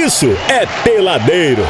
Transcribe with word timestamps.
isso 0.00 0.26
é 0.48 0.66
Peladeiros. 0.82 1.66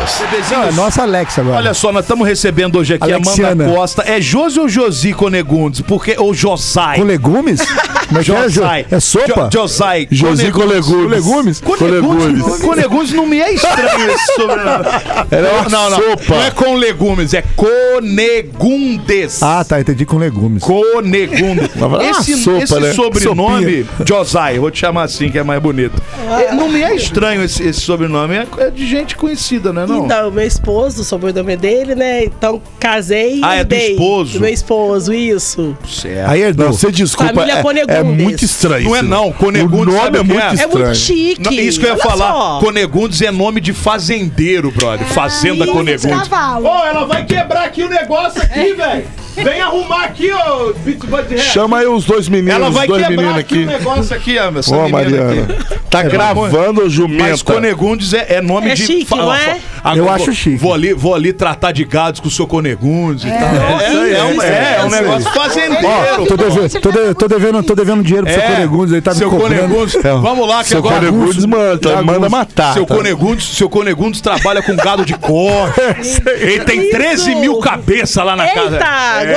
Não, 0.50 0.64
é 0.64 0.72
nossa 0.72 1.02
Alexa 1.02 1.40
agora. 1.40 1.56
Olha 1.56 1.74
só, 1.74 1.90
nós 1.90 2.04
estamos 2.04 2.26
recebendo 2.26 2.78
hoje 2.78 2.94
aqui 2.94 3.10
a 3.10 3.16
Alexiana. 3.16 3.64
Amanda 3.64 3.76
Costa. 3.76 4.02
É 4.06 4.20
Josi 4.20 4.60
ou 4.60 4.68
Josi 4.68 5.12
Conegundes? 5.12 5.80
Porque, 5.80 6.14
ou 6.16 6.32
Josai? 6.32 6.98
Com 6.98 7.04
legumes? 7.04 7.60
Mas 8.10 8.28
é, 8.28 8.32
jo- 8.32 8.48
Josai. 8.48 8.86
é 8.90 9.00
sopa? 9.00 9.48
Jo- 9.52 9.60
Josai. 9.60 10.08
Josi 10.10 10.50
com 10.50 10.64
legumes. 10.64 11.10
legumes? 11.10 11.60
Conegundes. 11.60 12.58
Conegundes 12.60 13.12
não 13.12 13.26
me 13.26 13.38
é 13.40 13.52
estranho 13.52 14.10
esse 14.10 14.34
sobrenome. 14.34 14.84
Era 15.30 15.52
uma 15.52 15.68
não, 15.68 15.90
não. 15.90 15.96
sopa. 15.98 16.34
Não 16.34 16.42
é 16.42 16.50
com 16.50 16.74
legumes, 16.74 17.34
é 17.34 17.42
Conegundes. 17.56 19.42
Ah, 19.42 19.64
tá, 19.64 19.80
entendi 19.80 20.04
com 20.04 20.16
legumes. 20.18 20.62
Conegundes. 20.62 21.70
Esse, 22.10 22.36
sopa, 22.36 22.62
esse 22.62 22.80
né? 22.80 22.92
sobrenome, 22.92 23.86
Josai, 24.06 24.58
vou 24.58 24.70
te 24.70 24.78
chamar 24.80 25.04
assim, 25.04 25.30
que 25.30 25.38
é 25.38 25.42
mais 25.42 25.60
bonito. 25.62 26.00
É, 26.40 26.54
Não 26.54 26.68
me 26.68 26.82
é 26.82 26.94
estranho 26.94 27.42
esse, 27.42 27.62
esse 27.62 27.80
sobrenome, 27.80 28.34
é, 28.34 28.46
é 28.58 28.70
de 28.70 28.86
gente 28.86 29.16
conhecida, 29.16 29.72
né? 29.72 29.86
Não? 29.86 30.04
Então, 30.04 30.30
meu 30.30 30.46
esposo, 30.46 31.02
o 31.02 31.04
sobrenome 31.04 31.56
dele, 31.56 31.94
né? 31.94 32.24
Então, 32.24 32.60
casei 32.78 33.40
Ah, 33.42 33.56
e 33.56 33.60
é 33.60 33.64
do 33.64 33.74
herdei. 33.74 33.92
esposo? 33.92 34.32
Do 34.34 34.40
meu 34.40 34.50
esposo, 34.52 35.12
isso. 35.12 35.76
Certo. 35.88 36.30
Aí. 36.30 36.40
Não, 36.56 36.72
você 36.72 36.90
desculpa, 36.90 37.32
Família 37.34 37.58
é, 37.58 37.99
é 38.00 38.04
muito 38.04 38.44
estranho. 38.44 38.84
Não 38.88 38.96
é 38.96 39.00
isso. 39.00 39.08
não, 39.08 39.32
Conegundes 39.32 39.94
O 39.94 39.98
sabe 39.98 40.18
nome 40.18 40.18
é 40.18 40.22
muito 40.22 40.40
é? 40.40 40.48
É 40.50 40.54
estranho. 40.54 40.84
muito 40.86 40.96
chique. 40.98 41.42
Não, 41.42 41.52
isso 41.52 41.80
que 41.80 41.86
eu 41.86 41.90
ia 41.90 41.94
Olha 41.94 42.02
falar. 42.02 42.32
só. 42.32 42.60
Conegundes 42.60 43.22
é 43.22 43.30
nome 43.30 43.60
de 43.60 43.72
fazendeiro, 43.72 44.70
brother. 44.70 45.06
Fazenda 45.08 45.64
Isso, 45.64 45.72
Conegundes. 45.72 46.30
Ô, 46.62 46.86
ela 46.86 47.04
vai 47.06 47.24
quebrar 47.24 47.64
aqui 47.64 47.82
o 47.82 47.88
negócio 47.88 48.42
aqui, 48.42 48.72
velho. 48.74 49.04
Vem 49.44 49.60
arrumar 49.60 50.04
aqui, 50.04 50.30
ô, 50.32 50.74
Hair. 51.18 51.38
Chama 51.52 51.78
aí 51.78 51.86
os 51.86 52.04
dois 52.04 52.28
meninos, 52.28 52.54
Ela 52.54 52.70
vai 52.70 52.86
os 52.86 52.88
dois 52.88 53.08
meninos 53.08 53.36
aqui, 53.36 53.54
aqui. 53.54 53.62
o 53.64 53.66
negócio 53.66 54.14
aqui, 54.16 54.38
ó, 54.38 54.58
essa 54.58 54.74
Ô, 54.76 54.88
Mariana. 54.88 55.42
aqui. 55.42 55.80
Tá 55.90 56.02
gravando, 56.02 56.82
Mas 56.82 56.92
jumenta. 56.92 57.44
Conegundes 57.44 58.12
é, 58.14 58.34
é 58.34 58.40
nome 58.40 58.70
É 58.70 58.74
de. 58.74 58.86
chique, 58.86 59.14
não 59.16 59.32
é? 59.34 59.58
Agora, 59.82 59.96
Eu 59.98 60.04
vou- 60.04 60.12
acho 60.14 60.32
chique. 60.32 60.56
Vou 60.56 60.74
ali, 60.74 60.92
vou 60.92 61.14
ali 61.14 61.32
tratar 61.32 61.72
de 61.72 61.84
gados 61.84 62.20
com 62.20 62.28
o 62.28 62.30
seu 62.30 62.46
Conegundes 62.46 63.24
e 63.24 63.28
tal. 63.28 63.80
É, 63.80 64.12
é, 64.12 64.24
um, 64.24 64.42
é, 64.42 64.76
é 64.80 64.84
um 64.84 64.90
negócio 64.90 65.30
fazendeiro. 65.32 65.86
Ó, 65.86 66.26
tô, 66.26 66.36
devendo, 66.36 66.80
tô, 66.80 66.90
de- 66.92 67.14
tô 67.14 67.28
devendo, 67.28 67.62
tô 67.62 67.74
devendo 67.74 68.02
dinheiro 68.02 68.26
pro 68.26 68.34
seu 68.34 68.42
Conegundes, 68.42 68.92
ele 68.92 69.02
tá 69.02 69.10
me 69.12 69.16
seu 69.16 69.30
cobrando. 69.30 69.54
Conegundes. 69.62 69.94
É, 70.04 70.12
Vamos 70.14 70.48
lá, 70.48 70.62
que 70.62 70.68
Seu 70.68 70.78
agora. 70.78 70.96
Conegundes 70.96 71.44
manda, 71.46 72.02
manda 72.02 72.28
matar. 72.28 72.74
Seu 72.74 72.84
tá? 72.86 72.94
Conegundes, 72.94 73.56
seu 73.56 73.68
Conegundes 73.68 74.20
trabalha 74.20 74.62
com 74.62 74.76
gado 74.76 75.04
de 75.04 75.14
corte. 75.14 75.80
Ele 76.40 76.60
tem 76.64 76.82
Isso. 76.82 76.90
13 76.90 77.34
mil 77.36 77.58
cabeças 77.58 78.24
lá 78.24 78.36
na 78.36 78.46
casa. 78.48 78.78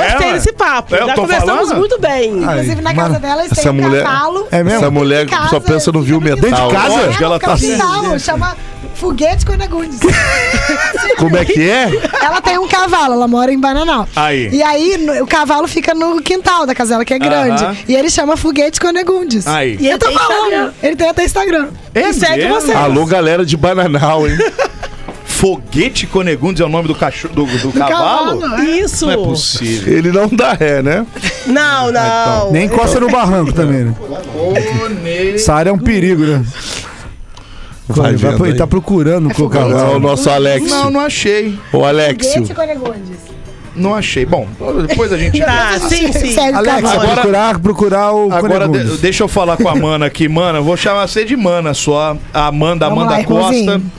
Gostei 0.02 0.32
desse 0.32 0.52
papo. 0.52 0.94
É, 0.94 1.00
eu 1.02 1.06
Já 1.06 1.14
tô 1.14 1.20
conversamos 1.22 1.62
falando? 1.68 1.78
muito 1.78 1.98
bem. 2.00 2.38
Inclusive, 2.38 2.80
na 2.82 2.94
casa 2.94 3.18
dela, 3.18 3.40
eles 3.44 3.52
essa 3.52 3.62
têm 3.62 3.70
um 3.70 3.74
mulher- 3.88 4.04
cavalo. 4.04 4.46
É 4.50 4.62
mesmo? 4.62 4.78
Essa 4.80 4.90
mulher 4.90 5.26
casa, 5.26 5.48
só 5.48 5.60
pensa 5.60 5.92
no 5.92 6.02
viu 6.02 6.20
metal. 6.20 6.40
Dentro 6.40 6.68
de 6.68 6.74
casa? 6.74 6.88
Lógico, 6.88 7.24
ela 7.24 7.34
Ela 7.34 7.38
tá- 7.40 7.56
quintal, 7.56 8.18
chama 8.18 8.56
Foguete 8.94 9.44
Conegundes. 9.46 9.98
Como 11.18 11.36
é 11.36 11.44
que 11.44 11.68
é? 11.68 11.90
ela 12.22 12.40
tem 12.40 12.58
um 12.58 12.66
cavalo, 12.68 13.14
ela 13.14 13.26
mora 13.28 13.52
em 13.52 13.58
Bananal. 13.58 14.08
Aí. 14.14 14.48
E 14.52 14.62
aí, 14.62 14.96
no- 14.98 15.22
o 15.22 15.26
cavalo 15.26 15.66
fica 15.68 15.94
no 15.94 16.20
quintal 16.22 16.66
da 16.66 16.74
casa 16.74 16.90
dela, 16.90 17.04
que 17.04 17.14
é 17.14 17.18
grande. 17.18 17.62
Aham. 17.64 17.76
E 17.88 17.94
ele 17.94 18.10
chama 18.10 18.36
Foguete 18.36 18.80
Conegundes. 18.80 19.46
Aí. 19.46 19.76
E 19.80 19.88
Eu 19.88 19.98
tô 19.98 20.10
falando. 20.12 20.72
Ele 20.82 20.96
tem 20.96 21.08
até 21.08 21.24
Instagram. 21.24 21.68
É 21.94 22.08
E 22.10 22.14
segue 22.14 22.44
mesmo? 22.44 22.54
você. 22.60 22.72
Alô, 22.72 23.04
galera 23.06 23.44
de 23.44 23.56
Bananal, 23.56 24.26
hein? 24.28 24.36
Foguete 25.34 26.06
Conegundes 26.06 26.60
é 26.60 26.64
o 26.64 26.68
nome 26.68 26.86
do, 26.88 26.94
cachorro, 26.94 27.34
do, 27.34 27.44
do 27.44 27.72
cavalo? 27.72 28.40
cavalo, 28.40 28.62
é. 28.62 28.64
Isso. 28.78 29.04
Não 29.06 29.12
é 29.12 29.16
possível. 29.16 29.92
Ele 29.92 30.12
não 30.12 30.28
dá 30.28 30.52
ré, 30.52 30.80
né? 30.80 31.04
Não, 31.46 31.90
não. 31.90 32.52
Nem 32.52 32.66
encosta 32.66 33.00
no 33.00 33.10
barranco 33.10 33.52
também, 33.52 33.84
né? 33.84 33.94
Essa 35.34 35.54
área 35.54 35.70
é 35.70 35.72
um 35.72 35.78
perigo, 35.78 36.22
né? 36.24 36.44
Vai 37.88 38.14
Vai, 38.16 38.50
aí. 38.50 38.56
tá 38.56 38.66
procurando 38.66 39.28
lá 39.28 39.44
o 39.44 39.48
cavalo. 39.50 39.98
nosso 39.98 40.30
Alex. 40.30 40.70
Não, 40.70 40.88
não 40.90 41.00
achei. 41.00 41.58
O 41.72 41.84
Alexio. 41.84 42.32
Foguete 42.32 42.54
Conegundes. 42.54 43.18
Não 43.76 43.92
achei. 43.94 44.24
Bom, 44.24 44.46
depois 44.86 45.12
a 45.12 45.18
gente. 45.18 45.42
Ah, 45.42 45.78
sim, 45.80 46.10
sim. 46.12 46.38
Alex. 46.38 46.88
Agora- 46.90 47.12
procurar, 47.12 47.58
procurar 47.58 48.12
o 48.14 48.32
Agora 48.32 48.68
Conegundes. 48.68 48.92
de- 48.92 48.98
deixa 48.98 49.24
eu 49.24 49.28
falar 49.28 49.56
com 49.56 49.68
a 49.68 49.74
Mana 49.74 50.06
aqui, 50.06 50.28
Mana. 50.28 50.60
Vou 50.60 50.76
chamar 50.76 51.06
você 51.08 51.24
de 51.24 51.36
Mana 51.36 51.74
só. 51.74 52.16
A 52.32 52.46
Amanda, 52.46 52.88
Vamos 52.88 53.04
Amanda 53.04 53.18
lá, 53.18 53.24
Costa. 53.24 53.54
irmãozinho. 53.54 53.92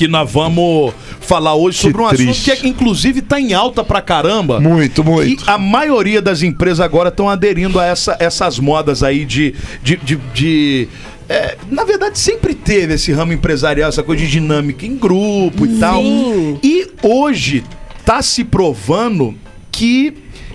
Que 0.00 0.08
nós 0.08 0.32
vamos 0.32 0.94
falar 1.20 1.54
hoje 1.54 1.76
Que 1.76 1.82
sobre 1.82 2.00
um 2.00 2.06
assunto 2.06 2.16
triste. 2.24 2.56
que 2.56 2.66
inclusive 2.66 3.20
tá 3.20 3.38
em 3.38 3.52
alta 3.52 3.84
pra 3.84 4.00
caramba. 4.00 4.58
Muito, 4.58 5.02
E 5.02 5.04
muito. 5.04 5.44
a 5.50 5.58
maioria 5.58 6.22
das 6.22 6.40
empresas 6.42 6.80
agora 6.80 7.10
estão 7.10 7.28
aderindo 7.28 7.78
a 7.78 7.84
essa- 7.84 8.16
essas 8.18 8.58
modas 8.58 9.02
aí 9.02 9.26
de. 9.26 9.54
de, 9.82 9.96
de- 9.98 10.16
de- 10.32 10.88
é, 11.28 11.54
na 11.70 11.84
verdade, 11.84 12.18
sempre 12.18 12.54
teve 12.54 12.94
esse 12.94 13.12
ramo 13.12 13.34
empresarial, 13.34 13.90
essa 13.90 14.02
coisa 14.02 14.24
de 14.24 14.30
dinâmica 14.30 14.86
em 14.86 14.96
grupo 14.96 15.66
e 15.66 15.78
tal. 15.78 16.02
E 16.02 16.88
hoje 17.02 17.62
tá 18.02 18.22
se 18.22 18.42
provando 18.42 19.34
que 19.70 20.14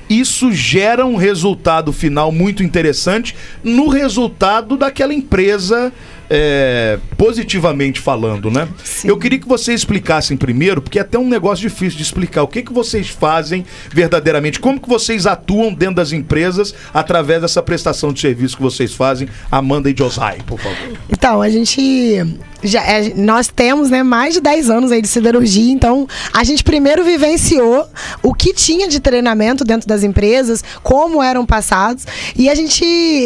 isso 0.10 0.52
gera 0.52 1.06
um 1.06 1.18
resultado 1.18 1.94
final 1.94 2.32
muito 2.32 2.64
interessante 2.64 3.36
no 3.64 3.90
resultado 3.90 4.76
daquela 4.76 5.14
empresa. 5.14 5.94
É, 6.30 7.00
positivamente 7.18 8.00
falando, 8.00 8.50
né? 8.50 8.68
Eu 9.04 9.18
queria 9.18 9.40
que 9.40 9.48
vocês 9.48 9.82
explicassem 9.82 10.38
primeiro, 10.38 10.82
porque 10.82 11.00
é 11.00 11.02
até 11.02 11.18
um 11.18 11.28
negócio 11.28 11.68
difícil 11.68 11.98
de 11.98 12.04
explicar. 12.04 12.44
O 12.44 12.48
que, 12.48 12.62
que 12.62 12.74
vocês 12.74 13.10
fazem 13.10 13.66
verdadeiramente? 13.92 14.60
Como 14.60 14.80
que 14.80 14.90
vocês 14.90 15.26
atuam 15.26 15.74
dentro 15.74 15.96
das 15.96 16.12
empresas 16.12 16.74
através 16.94 17.42
dessa 17.42 17.62
prestação 17.62 18.12
de 18.12 18.20
serviço 18.20 18.58
que 18.58 18.64
vocês 18.64 18.94
fazem? 18.94 19.28
Amanda 19.52 19.90
e 19.90 19.96
Josai, 19.98 20.40
por 20.46 20.60
favor. 20.60 20.98
Então, 21.10 21.42
a 21.42 21.50
gente. 21.50 22.38
Já, 22.66 22.82
é, 22.84 23.14
nós 23.16 23.48
temos 23.48 23.90
né, 23.90 24.04
mais 24.04 24.34
de 24.34 24.42
10 24.42 24.70
anos 24.70 24.92
aí 24.92 25.02
de 25.02 25.08
siderurgia, 25.08 25.72
então 25.72 26.08
a 26.34 26.44
gente 26.44 26.64
primeiro 26.64 27.04
vivenciou 27.04 27.88
o 28.22 28.34
que 28.34 28.54
tinha 28.54 28.88
de 28.88 29.00
treinamento 29.00 29.64
dentro 29.64 29.88
das 29.88 30.04
empresas, 30.04 30.64
como 30.84 31.22
eram 31.22 31.46
passados. 31.46 32.06
E 32.36 32.50
a 32.50 32.56
gente. 32.56 32.84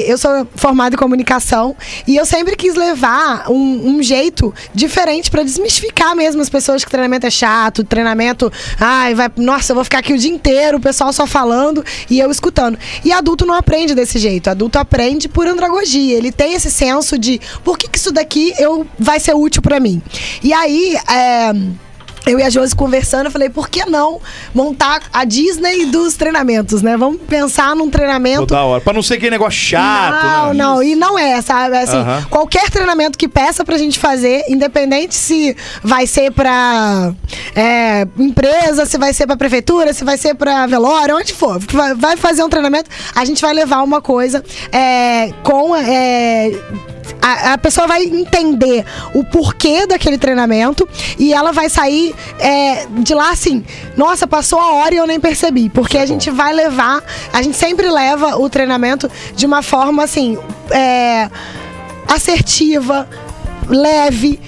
Eu 0.07 0.17
sou 0.17 0.47
formada 0.55 0.95
em 0.95 0.97
comunicação 0.97 1.75
e 2.07 2.15
eu 2.15 2.25
sempre 2.25 2.55
quis 2.55 2.75
levar 2.75 3.49
um, 3.49 3.95
um 3.95 4.03
jeito 4.03 4.53
diferente 4.73 5.31
para 5.31 5.43
desmistificar 5.43 6.15
mesmo 6.15 6.41
as 6.41 6.49
pessoas 6.49 6.83
que 6.83 6.91
treinamento 6.91 7.25
é 7.25 7.29
chato, 7.29 7.83
treinamento. 7.83 8.51
Ai, 8.79 9.13
vai. 9.13 9.31
Nossa, 9.37 9.71
eu 9.71 9.75
vou 9.75 9.83
ficar 9.83 9.99
aqui 9.99 10.13
o 10.13 10.17
dia 10.17 10.31
inteiro, 10.31 10.77
o 10.77 10.81
pessoal 10.81 11.11
só 11.13 11.25
falando 11.25 11.83
e 12.09 12.19
eu 12.19 12.29
escutando. 12.29 12.77
E 13.03 13.11
adulto 13.11 13.45
não 13.45 13.53
aprende 13.53 13.95
desse 13.95 14.19
jeito. 14.19 14.49
Adulto 14.49 14.77
aprende 14.77 15.27
por 15.29 15.47
andragogia. 15.47 16.17
Ele 16.17 16.31
tem 16.31 16.53
esse 16.53 16.69
senso 16.69 17.17
de 17.17 17.39
por 17.63 17.77
que, 17.77 17.87
que 17.87 17.97
isso 17.97 18.11
daqui 18.11 18.53
eu, 18.57 18.85
vai 18.97 19.19
ser 19.19 19.28
útil 19.33 19.61
para 19.61 19.79
mim. 19.79 20.01
E 20.43 20.53
aí. 20.53 20.95
É, 21.09 21.53
eu 22.25 22.39
e 22.39 22.43
a 22.43 22.49
Josi 22.49 22.75
conversando, 22.75 23.25
eu 23.25 23.31
falei, 23.31 23.49
por 23.49 23.69
que 23.69 23.85
não 23.85 24.19
montar 24.53 25.01
a 25.11 25.23
Disney 25.25 25.85
dos 25.85 26.15
treinamentos, 26.15 26.81
né? 26.81 26.95
Vamos 26.97 27.21
pensar 27.21 27.75
num 27.75 27.89
treinamento 27.89 28.45
Pô, 28.45 28.53
da 28.53 28.63
hora. 28.63 28.81
Pra 28.81 28.93
não 28.93 29.01
ser 29.01 29.15
aquele 29.15 29.31
negócio 29.31 29.59
chato, 29.59 30.23
não, 30.23 30.47
né? 30.47 30.53
não, 30.53 30.83
e 30.83 30.95
não 30.95 31.17
é, 31.17 31.41
sabe? 31.41 31.77
Assim, 31.77 31.97
Aham. 31.97 32.25
qualquer 32.29 32.69
treinamento 32.69 33.17
que 33.17 33.27
peça 33.27 33.63
pra 33.63 33.77
gente 33.77 33.97
fazer, 33.97 34.43
independente 34.47 35.15
se 35.15 35.55
vai 35.83 36.05
ser 36.05 36.31
pra 36.31 37.13
é, 37.55 38.07
empresa, 38.17 38.85
se 38.85 38.97
vai 38.97 39.13
ser 39.13 39.25
pra 39.25 39.37
prefeitura, 39.37 39.93
se 39.93 40.03
vai 40.03 40.17
ser 40.17 40.35
pra 40.35 40.67
velório, 40.67 41.15
onde 41.15 41.33
for, 41.33 41.59
vai, 41.71 41.95
vai 41.95 42.17
fazer 42.17 42.43
um 42.43 42.49
treinamento, 42.49 42.89
a 43.15 43.25
gente 43.25 43.41
vai 43.41 43.53
levar 43.53 43.81
uma 43.81 44.01
coisa 44.01 44.43
é, 44.71 45.31
com. 45.41 45.75
é, 45.75 46.51
a, 47.21 47.53
a 47.53 47.57
pessoa 47.57 47.87
vai 47.87 48.03
entender 48.03 48.85
o 49.13 49.23
porquê 49.23 49.85
daquele 49.85 50.17
treinamento 50.17 50.87
e 51.17 51.33
ela 51.33 51.51
vai 51.51 51.69
sair 51.69 52.15
é, 52.39 52.85
de 52.99 53.13
lá 53.13 53.31
assim, 53.31 53.63
nossa, 53.95 54.27
passou 54.27 54.59
a 54.59 54.73
hora 54.73 54.93
e 54.93 54.97
eu 54.97 55.07
nem 55.07 55.19
percebi. 55.19 55.69
Porque 55.69 55.97
a 55.97 56.05
gente 56.05 56.29
vai 56.29 56.53
levar, 56.53 57.03
a 57.31 57.41
gente 57.41 57.57
sempre 57.57 57.89
leva 57.89 58.37
o 58.37 58.49
treinamento 58.49 59.09
de 59.35 59.45
uma 59.45 59.61
forma 59.61 60.03
assim, 60.03 60.37
é, 60.71 61.29
assertiva, 62.07 63.07
leve, 63.67 64.39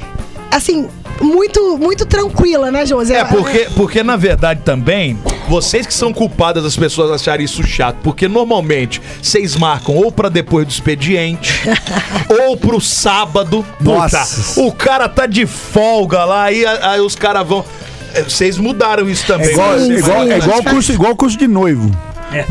assim, 0.52 0.90
muito, 1.22 1.78
muito 1.78 2.06
tranquila, 2.06 2.72
né, 2.72 2.85
Josi? 2.85 3.14
É, 3.14 3.24
porque, 3.24 3.68
porque 3.76 4.03
na 4.03 4.18
verdade 4.18 4.62
também, 4.64 5.18
vocês 5.52 5.86
que 5.86 5.94
são 5.94 6.14
culpadas 6.14 6.64
das 6.64 6.78
pessoas 6.78 7.12
acharem 7.12 7.44
isso 7.44 7.62
chato, 7.62 7.98
porque 8.02 8.26
normalmente 8.26 9.02
vocês 9.22 9.53
marcam 9.58 9.96
ou 9.96 10.09
pra 10.09 10.30
depois 10.30 10.66
do 10.66 10.72
expediente, 10.72 11.62
ou 12.48 12.56
pro 12.56 12.80
sábado. 12.80 13.66
Puta, 13.78 13.84
Nossa. 13.84 14.62
o 14.62 14.72
cara 14.72 15.09
tá 15.09 15.26
de 15.26 15.46
folga 15.46 16.24
lá, 16.24 16.44
aí, 16.46 16.66
aí 16.66 17.02
os 17.02 17.16
caras 17.16 17.46
vão. 17.46 17.66
É, 18.14 18.24
Vocês 18.24 18.58
mudaram 18.58 19.09
isso 19.09 19.28
também. 19.28 19.50
É 19.50 19.52
igual, 19.52 19.72
né? 19.72 19.80
Sim, 19.80 19.92
é 19.92 19.98
igual, 19.98 20.24
sim, 20.24 20.32
é 20.32 20.38
igual 20.38 20.64
curso, 20.64 20.92
igual 20.94 21.16
curso 21.18 21.38
de 21.38 21.48
noivo. 21.50 21.92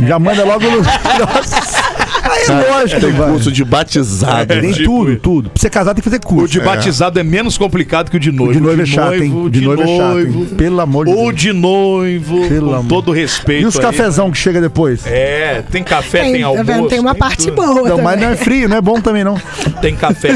Já 0.07 0.19
manda 0.19 0.45
logo 0.45 0.65
no. 0.71 0.83
Nossa. 1.25 1.80
Aí 2.23 2.43
é 2.49 2.71
lógico, 2.71 3.01
Tem 3.01 3.13
vai. 3.13 3.31
curso 3.31 3.53
de 3.53 3.65
batizado. 3.65 4.47
Tem 4.47 4.63
né? 4.63 4.73
tipo 4.73 4.85
tudo, 4.85 5.17
tudo. 5.17 5.51
Pra 5.51 5.61
você 5.61 5.71
casar 5.71 5.95
tem 5.95 6.03
que 6.03 6.09
fazer 6.11 6.17
O 6.25 6.27
curso. 6.27 6.53
de 6.53 6.61
batizado 6.61 7.19
é 7.19 7.23
menos 7.23 7.57
complicado 7.59 8.11
que 8.11 8.17
o 8.17 8.21
de 8.21 8.31
noivo. 8.33 8.51
O 8.51 8.55
de 8.55 8.61
noivo 8.61 8.83
é 8.83 8.87
chato, 8.87 9.15
hein? 9.15 9.49
De 9.51 9.61
noivo 9.61 9.83
é 9.83 9.87
chato, 9.97 10.19
hein? 10.21 10.49
Pelo 10.57 10.81
amor 10.81 11.07
de 11.07 11.13
Ou 11.13 11.29
Deus. 11.29 11.35
de 11.41 11.53
noivo, 11.53 12.49
Pelo 12.49 12.69
com 12.71 12.75
amor. 12.75 12.89
todo 12.89 13.13
respeito. 13.13 13.63
E 13.63 13.67
os 13.67 13.77
aí. 13.77 13.83
cafezão 13.83 14.31
que 14.31 14.39
chega 14.39 14.61
depois? 14.61 15.07
É, 15.07 15.63
tem 15.71 15.83
café, 15.83 16.23
tem, 16.23 16.33
Tem, 16.33 16.41
tá 16.43 16.47
almoço. 16.49 16.89
Tem 16.89 17.01
uma 17.01 17.15
parte 17.15 17.45
tudo. 17.49 17.55
boa. 17.57 17.89
Não, 17.89 18.03
mas 18.03 18.21
não 18.21 18.29
é 18.29 18.37
frio, 18.37 18.69
não 18.69 18.77
é 18.77 18.81
bom 18.81 19.01
também, 19.01 19.25
não. 19.25 19.41
Tem 19.81 19.95
café. 19.95 20.31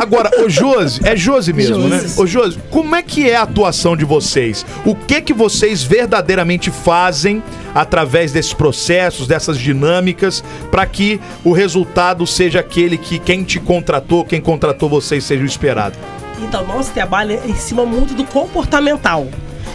Agora, 0.00 0.30
ô 0.44 0.48
Josi, 0.48 1.00
é 1.04 1.16
Josi 1.16 1.52
mesmo, 1.52 1.78
né? 1.88 2.02
Ô 2.16 2.26
Josi, 2.26 2.58
como 2.70 2.94
é 2.94 3.02
que 3.02 3.28
é 3.28 3.36
a 3.36 3.42
atuação 3.42 3.96
de 3.96 4.04
vocês? 4.04 4.64
O 4.84 4.94
que 4.94 5.20
que 5.20 5.32
vocês 5.32 5.82
verdadeiramente 5.82 6.70
fazem 6.70 7.42
através 7.74 8.32
desses 8.32 8.52
processos, 8.52 9.26
dessas 9.26 9.58
dinâmicas, 9.58 10.42
para 10.70 10.86
que 10.86 11.20
o 11.44 11.52
resultado 11.52 12.26
seja 12.26 12.60
aquele 12.60 12.96
que 12.96 13.18
quem 13.18 13.44
te 13.44 13.60
contratou, 13.60 14.24
quem 14.24 14.40
contratou 14.40 14.88
vocês 14.88 15.24
seja 15.24 15.42
o 15.42 15.46
esperado? 15.46 15.96
Então, 16.40 16.66
nosso 16.66 16.92
trabalho 16.92 17.32
é 17.32 17.46
em 17.46 17.54
cima 17.54 17.84
muito 17.84 18.14
do 18.14 18.24
comportamental. 18.24 19.28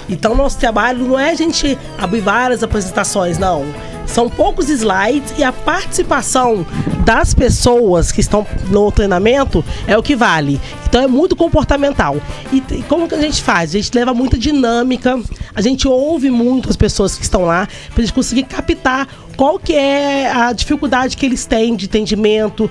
Então, 0.09 0.35
nosso 0.35 0.59
trabalho 0.59 1.05
não 1.05 1.19
é 1.19 1.31
a 1.31 1.35
gente 1.35 1.77
abrir 1.97 2.21
várias 2.21 2.63
apresentações, 2.63 3.37
não. 3.37 3.65
São 4.05 4.29
poucos 4.29 4.69
slides 4.69 5.33
e 5.37 5.43
a 5.43 5.51
participação 5.51 6.65
das 7.05 7.33
pessoas 7.35 8.11
que 8.11 8.19
estão 8.19 8.45
no 8.69 8.91
treinamento 8.91 9.63
é 9.87 9.95
o 9.95 10.01
que 10.01 10.15
vale. 10.15 10.59
Então, 10.87 11.03
é 11.03 11.07
muito 11.07 11.35
comportamental. 11.35 12.17
E 12.51 12.61
como 12.89 13.07
que 13.07 13.13
a 13.13 13.21
gente 13.21 13.43
faz? 13.43 13.69
A 13.69 13.73
gente 13.73 13.93
leva 13.93 14.13
muita 14.13 14.37
dinâmica, 14.37 15.21
a 15.53 15.61
gente 15.61 15.87
ouve 15.87 16.31
muito 16.31 16.69
as 16.69 16.75
pessoas 16.75 17.15
que 17.15 17.23
estão 17.23 17.45
lá, 17.45 17.67
para 17.93 18.01
a 18.01 18.05
gente 18.05 18.13
conseguir 18.13 18.43
captar 18.43 19.07
qual 19.37 19.59
que 19.59 19.73
é 19.73 20.31
a 20.31 20.51
dificuldade 20.51 21.15
que 21.15 21.25
eles 21.25 21.45
têm 21.45 21.75
de 21.75 21.85
entendimento, 21.85 22.69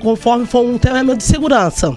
conforme 0.00 0.44
for 0.44 0.64
um 0.64 0.76
treinamento 0.76 1.18
de 1.18 1.24
segurança. 1.24 1.96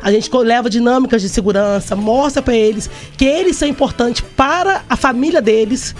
A 0.00 0.12
gente 0.12 0.30
leva 0.32 0.70
dinâmicas 0.70 1.20
de 1.20 1.28
segurança, 1.28 1.96
mostra 1.96 2.40
para 2.40 2.54
eles 2.54 2.88
que 3.16 3.24
eles 3.24 3.56
são 3.56 3.66
importantes 3.66 4.22
para 4.36 4.82
a 4.88 4.96
família 4.96 5.42
deles, 5.42 5.96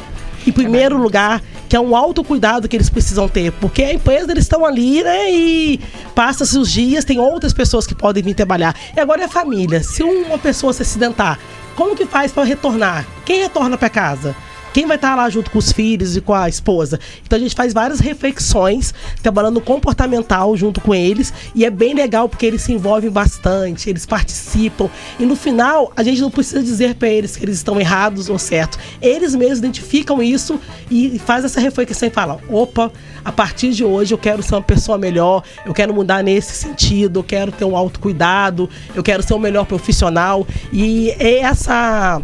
em 0.46 0.52
primeiro 0.52 0.96
lugar, 0.96 1.42
que 1.68 1.76
é 1.76 1.80
um 1.80 1.94
autocuidado 1.94 2.68
que 2.68 2.76
eles 2.76 2.88
precisam 2.88 3.28
ter, 3.28 3.52
porque 3.52 3.82
a 3.82 3.92
empresa 3.92 4.30
eles 4.30 4.44
estão 4.44 4.64
ali, 4.64 5.02
né, 5.02 5.30
e 5.30 5.80
passa-se 6.14 6.58
os 6.58 6.70
dias, 6.70 7.04
tem 7.04 7.18
outras 7.18 7.52
pessoas 7.52 7.86
que 7.86 7.94
podem 7.94 8.22
vir 8.22 8.34
trabalhar. 8.34 8.74
E 8.96 9.00
agora 9.00 9.22
é 9.22 9.24
a 9.24 9.28
família. 9.28 9.82
Se 9.82 10.02
uma 10.02 10.38
pessoa 10.38 10.72
se 10.72 10.82
acidentar, 10.82 11.38
como 11.76 11.94
que 11.94 12.06
faz 12.06 12.32
para 12.32 12.44
retornar? 12.44 13.06
Quem 13.24 13.42
retorna 13.42 13.76
para 13.76 13.90
casa? 13.90 14.34
Quem 14.78 14.86
vai 14.86 14.94
estar 14.94 15.16
lá 15.16 15.28
junto 15.28 15.50
com 15.50 15.58
os 15.58 15.72
filhos 15.72 16.16
e 16.16 16.20
com 16.20 16.32
a 16.32 16.48
esposa? 16.48 17.00
Então 17.26 17.36
a 17.36 17.42
gente 17.42 17.52
faz 17.52 17.72
várias 17.72 17.98
reflexões, 17.98 18.94
trabalhando 19.20 19.60
comportamental 19.60 20.56
junto 20.56 20.80
com 20.80 20.94
eles, 20.94 21.34
e 21.52 21.64
é 21.64 21.70
bem 21.70 21.94
legal 21.94 22.28
porque 22.28 22.46
eles 22.46 22.62
se 22.62 22.72
envolvem 22.72 23.10
bastante, 23.10 23.90
eles 23.90 24.06
participam, 24.06 24.88
e 25.19 25.26
no 25.26 25.34
final 25.34 25.92
a 25.96 26.04
gente 26.04 26.20
não 26.20 26.30
precisa 26.30 26.62
dizer 26.62 26.94
para 26.94 27.08
eles 27.08 27.36
que 27.36 27.44
eles 27.44 27.56
estão 27.56 27.80
errados 27.80 28.28
ou 28.28 28.38
certos. 28.38 28.78
Eles 29.02 29.34
mesmos 29.34 29.58
identificam 29.58 30.22
isso 30.22 30.60
e 30.88 31.19
faz 31.19 31.44
essa 31.44 31.58
reflexão 31.58 32.06
e 32.06 32.12
falam: 32.12 32.38
opa, 32.48 32.92
a 33.25 33.32
partir 33.32 33.72
de 33.72 33.82
hoje 33.84 34.14
eu 34.14 34.19
quero 34.19 34.44
ser 34.44 34.54
uma 34.54 34.62
pessoa 34.62 34.96
melhor, 34.96 35.42
eu 35.66 35.75
quero 35.75 35.92
mudar 35.92 36.22
nesse 36.22 36.52
sentido, 36.52 37.19
eu 37.19 37.25
quero 37.25 37.50
ter 37.50 37.64
um 37.64 37.76
autocuidado, 37.76 38.70
eu 38.94 39.02
quero 39.02 39.25
ser 39.25 39.34
um 39.34 39.40
melhor 39.40 39.66
profissional. 39.66 40.46
E 40.72 41.10
essa 41.19 42.22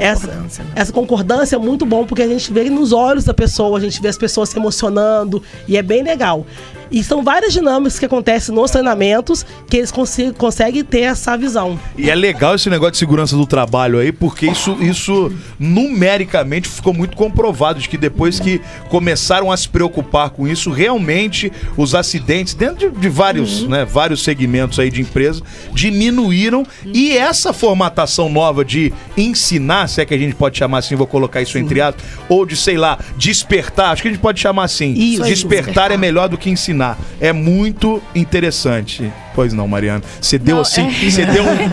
essa, 0.00 0.26
Concordância, 0.26 0.64
né? 0.64 0.70
essa 0.74 0.92
concordância 0.92 1.56
é 1.56 1.58
muito 1.58 1.86
bom 1.86 2.04
porque 2.04 2.22
a 2.22 2.28
gente 2.28 2.52
vê 2.52 2.68
nos 2.70 2.92
olhos 2.92 3.24
da 3.24 3.34
pessoa, 3.34 3.78
a 3.78 3.80
gente 3.80 4.00
vê 4.00 4.08
as 4.08 4.18
pessoas 4.18 4.48
se 4.48 4.58
emocionando 4.58 5.42
e 5.66 5.76
é 5.76 5.82
bem 5.82 6.02
legal. 6.02 6.46
E 6.90 7.02
são 7.04 7.22
várias 7.22 7.52
dinâmicas 7.52 7.98
que 7.98 8.04
acontecem 8.04 8.54
nos 8.54 8.70
treinamentos 8.70 9.44
que 9.68 9.76
eles 9.76 9.90
consi- 9.90 10.32
conseguem 10.36 10.82
ter 10.84 11.00
essa 11.00 11.36
visão. 11.36 11.78
E 11.96 12.08
é 12.10 12.14
legal 12.14 12.54
esse 12.54 12.70
negócio 12.70 12.92
de 12.92 12.98
segurança 12.98 13.36
do 13.36 13.46
trabalho 13.46 13.98
aí, 13.98 14.10
porque 14.12 14.46
isso, 14.46 14.76
isso 14.80 15.32
numericamente 15.58 16.68
ficou 16.68 16.94
muito 16.94 17.16
comprovado 17.16 17.80
de 17.80 17.88
que 17.88 17.96
depois 17.96 18.40
que 18.40 18.60
começaram 18.88 19.50
a 19.52 19.56
se 19.56 19.68
preocupar 19.68 20.30
com 20.30 20.46
isso, 20.48 20.70
realmente 20.70 21.52
os 21.76 21.94
acidentes 21.94 22.54
dentro 22.54 22.90
de, 22.90 22.98
de 23.00 23.08
vários, 23.08 23.66
né, 23.68 23.84
vários 23.84 24.22
segmentos 24.22 24.78
aí 24.78 24.90
de 24.90 25.00
empresa 25.00 25.42
diminuíram 25.72 26.64
e 26.86 27.16
essa 27.16 27.52
formatação 27.52 28.28
nova 28.28 28.64
de 28.64 28.92
ensinar, 29.16 29.88
se 29.88 30.00
é 30.00 30.04
que 30.04 30.14
a 30.14 30.18
gente 30.18 30.34
pode 30.34 30.56
chamar 30.58 30.78
assim, 30.78 30.94
vou 30.94 31.06
colocar 31.06 31.40
isso 31.42 31.58
entre 31.58 31.80
aspas, 31.80 32.04
ou 32.28 32.44
de, 32.46 32.56
sei 32.56 32.76
lá, 32.76 32.98
despertar, 33.16 33.92
acho 33.92 34.02
que 34.02 34.08
a 34.08 34.10
gente 34.10 34.20
pode 34.20 34.40
chamar 34.40 34.64
assim. 34.64 34.92
Isso. 34.92 35.22
despertar 35.24 35.90
é 35.90 35.96
melhor 35.96 36.28
do 36.28 36.36
que 36.38 36.48
ensinar. 36.50 36.77
É 37.20 37.32
muito 37.32 38.02
interessante. 38.14 39.12
Pois 39.34 39.52
não, 39.52 39.66
Mariana. 39.68 40.02
Você 40.20 40.38
deu 40.38 40.56
Não, 40.56 40.62
assim, 40.62 40.86
é- 40.88 41.10
você 41.10 41.24
deu 41.26 41.44
um. 41.44 41.70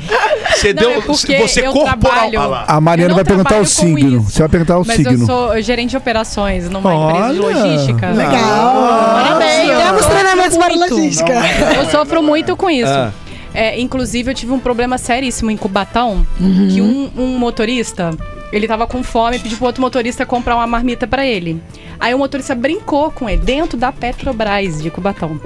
Você 0.55 0.73
Não, 0.73 0.81
deu. 0.83 0.91
é 0.91 1.01
você 1.01 1.61
corporal. 1.63 2.29
trabalho- 2.29 2.53
Ah. 2.53 2.65
A 2.67 2.81
Mariana 2.81 3.13
vai 3.13 3.23
não 3.23 3.27
perguntar 3.27 3.59
o 3.59 3.65
signo. 3.65 4.19
isso. 4.21 4.29
Você 4.31 4.39
vai 4.39 4.49
perguntar 4.49 4.77
o 4.77 4.85
Mas 4.85 4.95
signo. 4.97 5.11
eu 5.23 5.25
sou 5.25 5.61
gerente 5.61 5.89
de 5.91 5.97
operações 5.97 6.69
numa 6.69 6.93
empresa 6.93 7.33
de 7.33 7.39
Olha. 7.41 7.57
logística. 7.57 8.07
Legal. 8.11 8.75
Parabéns. 9.13 9.77
Temos 9.77 10.05
treinamentos 10.05 10.57
para 10.57 10.75
logística. 10.75 11.33
Eu 11.77 11.89
sofro 11.89 12.21
muito 12.23 12.55
com 12.55 12.69
isso. 12.69 12.87
Ah. 12.91 13.11
É, 13.53 13.79
inclusive, 13.79 14.31
eu 14.31 14.35
tive 14.35 14.51
um 14.51 14.59
problema 14.59 14.97
seríssimo 14.97 15.49
em 15.49 15.55
Cubatão, 15.57 16.25
que 16.73 16.81
um, 16.81 17.09
um 17.17 17.37
motorista, 17.39 18.11
ele 18.51 18.67
tava 18.67 18.87
com 18.87 19.03
fome 19.03 19.39
pediu 19.39 19.57
pro 19.57 19.67
outro 19.67 19.81
motorista 19.81 20.25
comprar 20.25 20.55
uma 20.55 20.67
marmita 20.67 21.07
pra 21.07 21.25
ele. 21.25 21.61
Aí 21.99 22.13
o 22.13 22.17
motorista 22.17 22.55
brincou 22.55 23.11
com 23.11 23.29
ele, 23.29 23.41
dentro 23.41 23.77
da 23.77 23.91
Petrobras 23.91 24.81
de 24.81 24.89
Cubatão. 24.89 25.39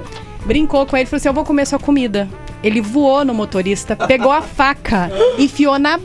Brincou 0.45 0.85
com 0.85 0.95
ele 0.95 1.03
e 1.03 1.05
falou 1.05 1.17
assim, 1.17 1.27
eu 1.27 1.33
vou 1.33 1.43
comer 1.43 1.65
sua 1.65 1.79
comida. 1.79 2.27
Ele 2.63 2.81
voou 2.81 3.23
no 3.23 3.33
motorista, 3.33 3.95
pegou 3.95 4.31
a 4.31 4.41
faca, 4.41 5.09
enfiou 5.37 5.77
na... 5.79 5.99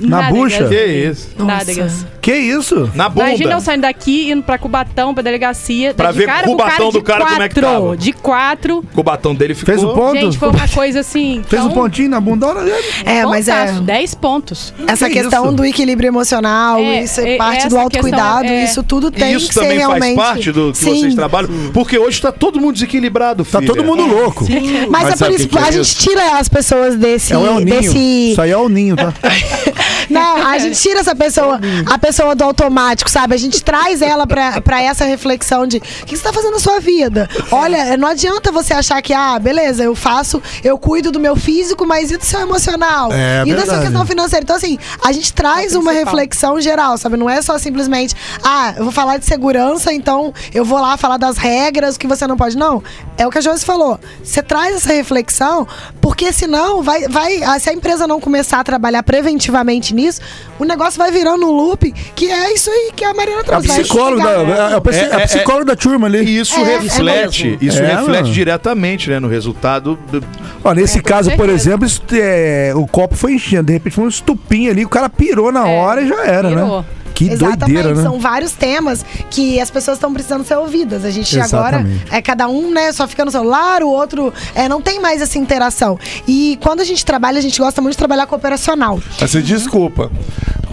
Na 0.00 0.30
bucha? 0.30 0.68
Que 0.68 0.84
isso? 0.86 1.28
Nádegas. 1.38 2.06
Que 2.22 2.34
isso? 2.36 2.90
Na 2.94 3.08
bunda. 3.08 3.28
Imagina 3.28 3.52
eu 3.54 3.60
saindo 3.60 3.82
daqui, 3.82 4.30
indo 4.30 4.42
pra 4.42 4.58
Cubatão, 4.58 5.14
pra 5.14 5.22
delegacia. 5.22 5.94
Pra 5.94 6.12
de 6.12 6.18
ver 6.18 6.26
cara 6.26 6.42
Cubatão 6.46 6.88
de 6.88 6.92
do 6.98 7.02
cara 7.02 7.24
como 7.26 7.42
é 7.42 7.48
que 7.48 7.60
tava. 7.60 7.96
De 7.96 8.12
quatro. 8.12 8.84
O 8.94 9.02
batão 9.02 9.34
dele 9.34 9.54
ficou. 9.54 9.74
Fez 9.74 9.82
o 9.84 9.94
ponto? 9.94 10.20
Gente, 10.20 10.38
foi 10.38 10.48
uma 10.50 10.68
coisa 10.68 11.00
assim. 11.00 11.42
Fez 11.48 11.64
um 11.64 11.70
pontinho 11.70 12.10
na 12.10 12.20
bundona 12.20 12.62
dele? 12.62 12.84
É, 13.04 13.24
mas 13.24 13.48
é. 13.48 13.66
pontaço, 13.66 13.80
10 13.82 14.14
pontos. 14.14 14.74
Essa 14.86 15.08
Que 15.08 15.14
questão 15.14 15.46
isso? 15.46 15.54
do 15.54 15.64
equilíbrio 15.64 16.08
emocional, 16.08 16.78
É, 16.78 17.02
isso 17.04 17.20
é 17.20 17.34
é, 17.34 17.36
parte 17.36 17.68
do 17.68 17.78
autocuidado, 17.78 18.42
questão 18.42 18.56
é- 18.58 18.64
isso 18.64 18.82
tudo 18.82 19.10
tem 19.10 19.32
isso 19.34 19.48
que 19.48 19.54
ser 19.54 19.60
também 19.60 19.78
realmente. 19.78 20.16
faz 20.16 20.28
parte 20.28 20.52
do 20.52 20.72
que 20.72 20.78
Sim. 20.78 21.00
vocês 21.00 21.14
trabalham. 21.14 21.48
Porque 21.72 21.98
hoje 21.98 22.20
tá 22.20 22.30
todo 22.30 22.60
mundo 22.60 22.74
desequilibrado, 22.74 23.44
Tá 23.44 23.58
filha. 23.60 23.72
todo 23.72 23.82
mundo 23.84 24.04
louco. 24.06 24.44
Mas, 24.90 25.08
Mas 25.08 25.20
é 25.20 25.24
por 25.24 25.34
isso 25.34 25.48
que 25.48 25.58
é 25.58 25.60
a 25.62 25.70
gente 25.70 25.82
isso? 25.84 26.00
tira 26.00 26.38
as 26.38 26.48
pessoas 26.48 26.94
desse. 26.96 27.32
É 27.32 27.38
o 27.38 27.46
El 27.46 27.54
Ninho. 27.60 27.80
desse... 27.80 27.98
Isso 28.32 28.42
aí 28.42 28.50
é 28.50 28.56
o 28.56 28.68
ninho, 28.68 28.94
tá? 28.96 29.12
Não, 30.08 30.46
a 30.46 30.58
gente 30.58 30.78
tira 30.80 31.00
essa 31.00 31.14
pessoa, 31.14 31.60
a 31.86 31.98
pessoa 31.98 32.34
do 32.34 32.44
automático, 32.44 33.10
sabe? 33.10 33.34
A 33.34 33.38
gente 33.38 33.62
traz 33.62 34.02
ela 34.02 34.26
pra, 34.26 34.60
pra 34.60 34.82
essa 34.82 35.04
reflexão 35.04 35.66
de 35.66 35.78
o 35.78 35.80
que 36.06 36.16
você 36.16 36.22
tá 36.22 36.32
fazendo 36.32 36.52
na 36.52 36.58
sua 36.58 36.80
vida? 36.80 37.28
Olha, 37.50 37.96
não 37.96 38.08
adianta 38.08 38.50
você 38.52 38.72
achar 38.74 39.00
que, 39.02 39.12
ah, 39.12 39.38
beleza, 39.38 39.82
eu 39.84 39.94
faço, 39.94 40.42
eu 40.64 40.78
cuido 40.78 41.10
do 41.12 41.20
meu 41.20 41.36
físico, 41.36 41.86
mas 41.86 42.10
e 42.10 42.16
do 42.16 42.24
seu 42.24 42.40
emocional? 42.40 43.10
É 43.12 43.42
e 43.46 43.54
da 43.54 43.64
sua 43.64 43.80
questão 43.80 44.06
financeira? 44.06 44.42
Então, 44.44 44.56
assim, 44.56 44.78
a 45.04 45.12
gente 45.12 45.32
traz 45.32 45.74
uma 45.74 45.92
reflexão 45.92 46.60
geral, 46.60 46.96
sabe? 46.98 47.16
Não 47.16 47.28
é 47.28 47.40
só 47.42 47.58
simplesmente, 47.58 48.14
ah, 48.42 48.74
eu 48.76 48.84
vou 48.84 48.92
falar 48.92 49.18
de 49.18 49.24
segurança, 49.26 49.92
então 49.92 50.32
eu 50.54 50.64
vou 50.64 50.80
lá 50.80 50.96
falar 50.96 51.16
das 51.16 51.36
regras, 51.36 51.96
que 51.96 52.06
você 52.06 52.26
não 52.26 52.36
pode. 52.36 52.56
Não. 52.56 52.82
É 53.16 53.26
o 53.26 53.30
que 53.30 53.38
a 53.38 53.40
Josi 53.40 53.64
falou. 53.64 53.98
Você 54.22 54.42
traz 54.42 54.76
essa 54.76 54.92
reflexão, 54.92 55.66
porque 56.00 56.32
senão 56.32 56.82
vai, 56.82 57.08
vai. 57.08 57.42
ah, 57.42 57.58
Se 57.58 57.68
a 57.70 57.72
empresa 57.72 58.06
não 58.06 58.20
começar 58.20 58.60
a 58.60 58.64
trabalhar 58.64 59.02
preventivamente 59.02 59.94
nisso, 59.98 60.20
o 60.58 60.64
negócio 60.64 60.98
vai 60.98 61.10
virando 61.10 61.46
um 61.46 61.50
loop, 61.50 61.92
que 62.14 62.30
é 62.30 62.54
isso 62.54 62.70
aí 62.70 62.90
que 62.96 63.04
a 63.04 63.12
Mariana 63.12 63.40
É 63.40 63.44
trouxe. 63.44 63.68
Vai 63.68 63.80
psicólogo 63.80 64.22
da, 64.22 64.38
chegar- 64.38 64.72
é, 64.72 64.76
o 64.76 64.80
psi- 64.80 64.98
É, 64.98 65.02
é 65.12 65.16
o 65.16 65.20
é, 65.20 65.26
psicólogo 65.26 65.64
da 65.66 65.76
turma 65.76 66.06
ali. 66.06 66.18
E 66.24 66.38
isso 66.38 66.56
É, 66.56 66.74
é 66.74 66.78
reflete, 66.78 67.58
isso 67.60 67.82
É, 67.82 67.94
reflete 67.96 68.30
diretamente, 68.30 69.10
né, 69.10 69.18
no 69.20 69.28
resultado. 69.28 69.98
do- 70.10 70.24
Ó, 70.64 70.72
nesse 70.72 70.98
É, 70.98 71.02
caso, 71.02 71.30
por 71.36 71.48
exemplo, 71.48 71.86
isso, 71.86 72.02
é, 72.12 72.72
o 72.74 72.86
copo 72.86 73.14
foi 73.14 73.32
enchendo. 73.34 73.64
De 73.64 73.72
repente 73.74 73.94
foi 73.94 74.04
um 74.04 74.08
estupinho 74.08 74.70
ali, 74.70 74.84
o 74.84 74.88
cara 74.88 75.08
pirou 75.08 75.52
na 75.52 75.68
É, 75.68 75.76
hora 75.78 76.00
e 76.02 76.08
já 76.08 76.24
era, 76.24 76.48
pirou. 76.48 76.78
né? 76.80 76.84
Que 77.18 77.32
Exatamente, 77.32 77.58
doideira, 77.58 77.94
né? 77.96 78.02
são 78.04 78.20
vários 78.20 78.52
temas 78.52 79.04
que 79.28 79.58
as 79.58 79.72
pessoas 79.72 79.96
estão 79.96 80.12
precisando 80.12 80.44
ser 80.44 80.54
ouvidas. 80.54 81.04
A 81.04 81.10
gente 81.10 81.34
agora 81.40 81.80
Exatamente. 81.80 82.14
é 82.14 82.22
cada 82.22 82.46
um, 82.46 82.70
né, 82.70 82.92
só 82.92 83.08
fica 83.08 83.24
no 83.24 83.30
celular, 83.32 83.82
o 83.82 83.88
outro 83.88 84.32
é, 84.54 84.68
não 84.68 84.80
tem 84.80 85.00
mais 85.00 85.20
essa 85.20 85.36
interação. 85.36 85.98
E 86.28 86.56
quando 86.62 86.78
a 86.78 86.84
gente 86.84 87.04
trabalha, 87.04 87.38
a 87.38 87.42
gente 87.42 87.58
gosta 87.58 87.82
muito 87.82 87.94
de 87.94 87.98
trabalhar 87.98 88.28
com 88.28 88.36
operacional. 88.36 89.00
Assim, 89.20 89.40
desculpa. 89.40 90.12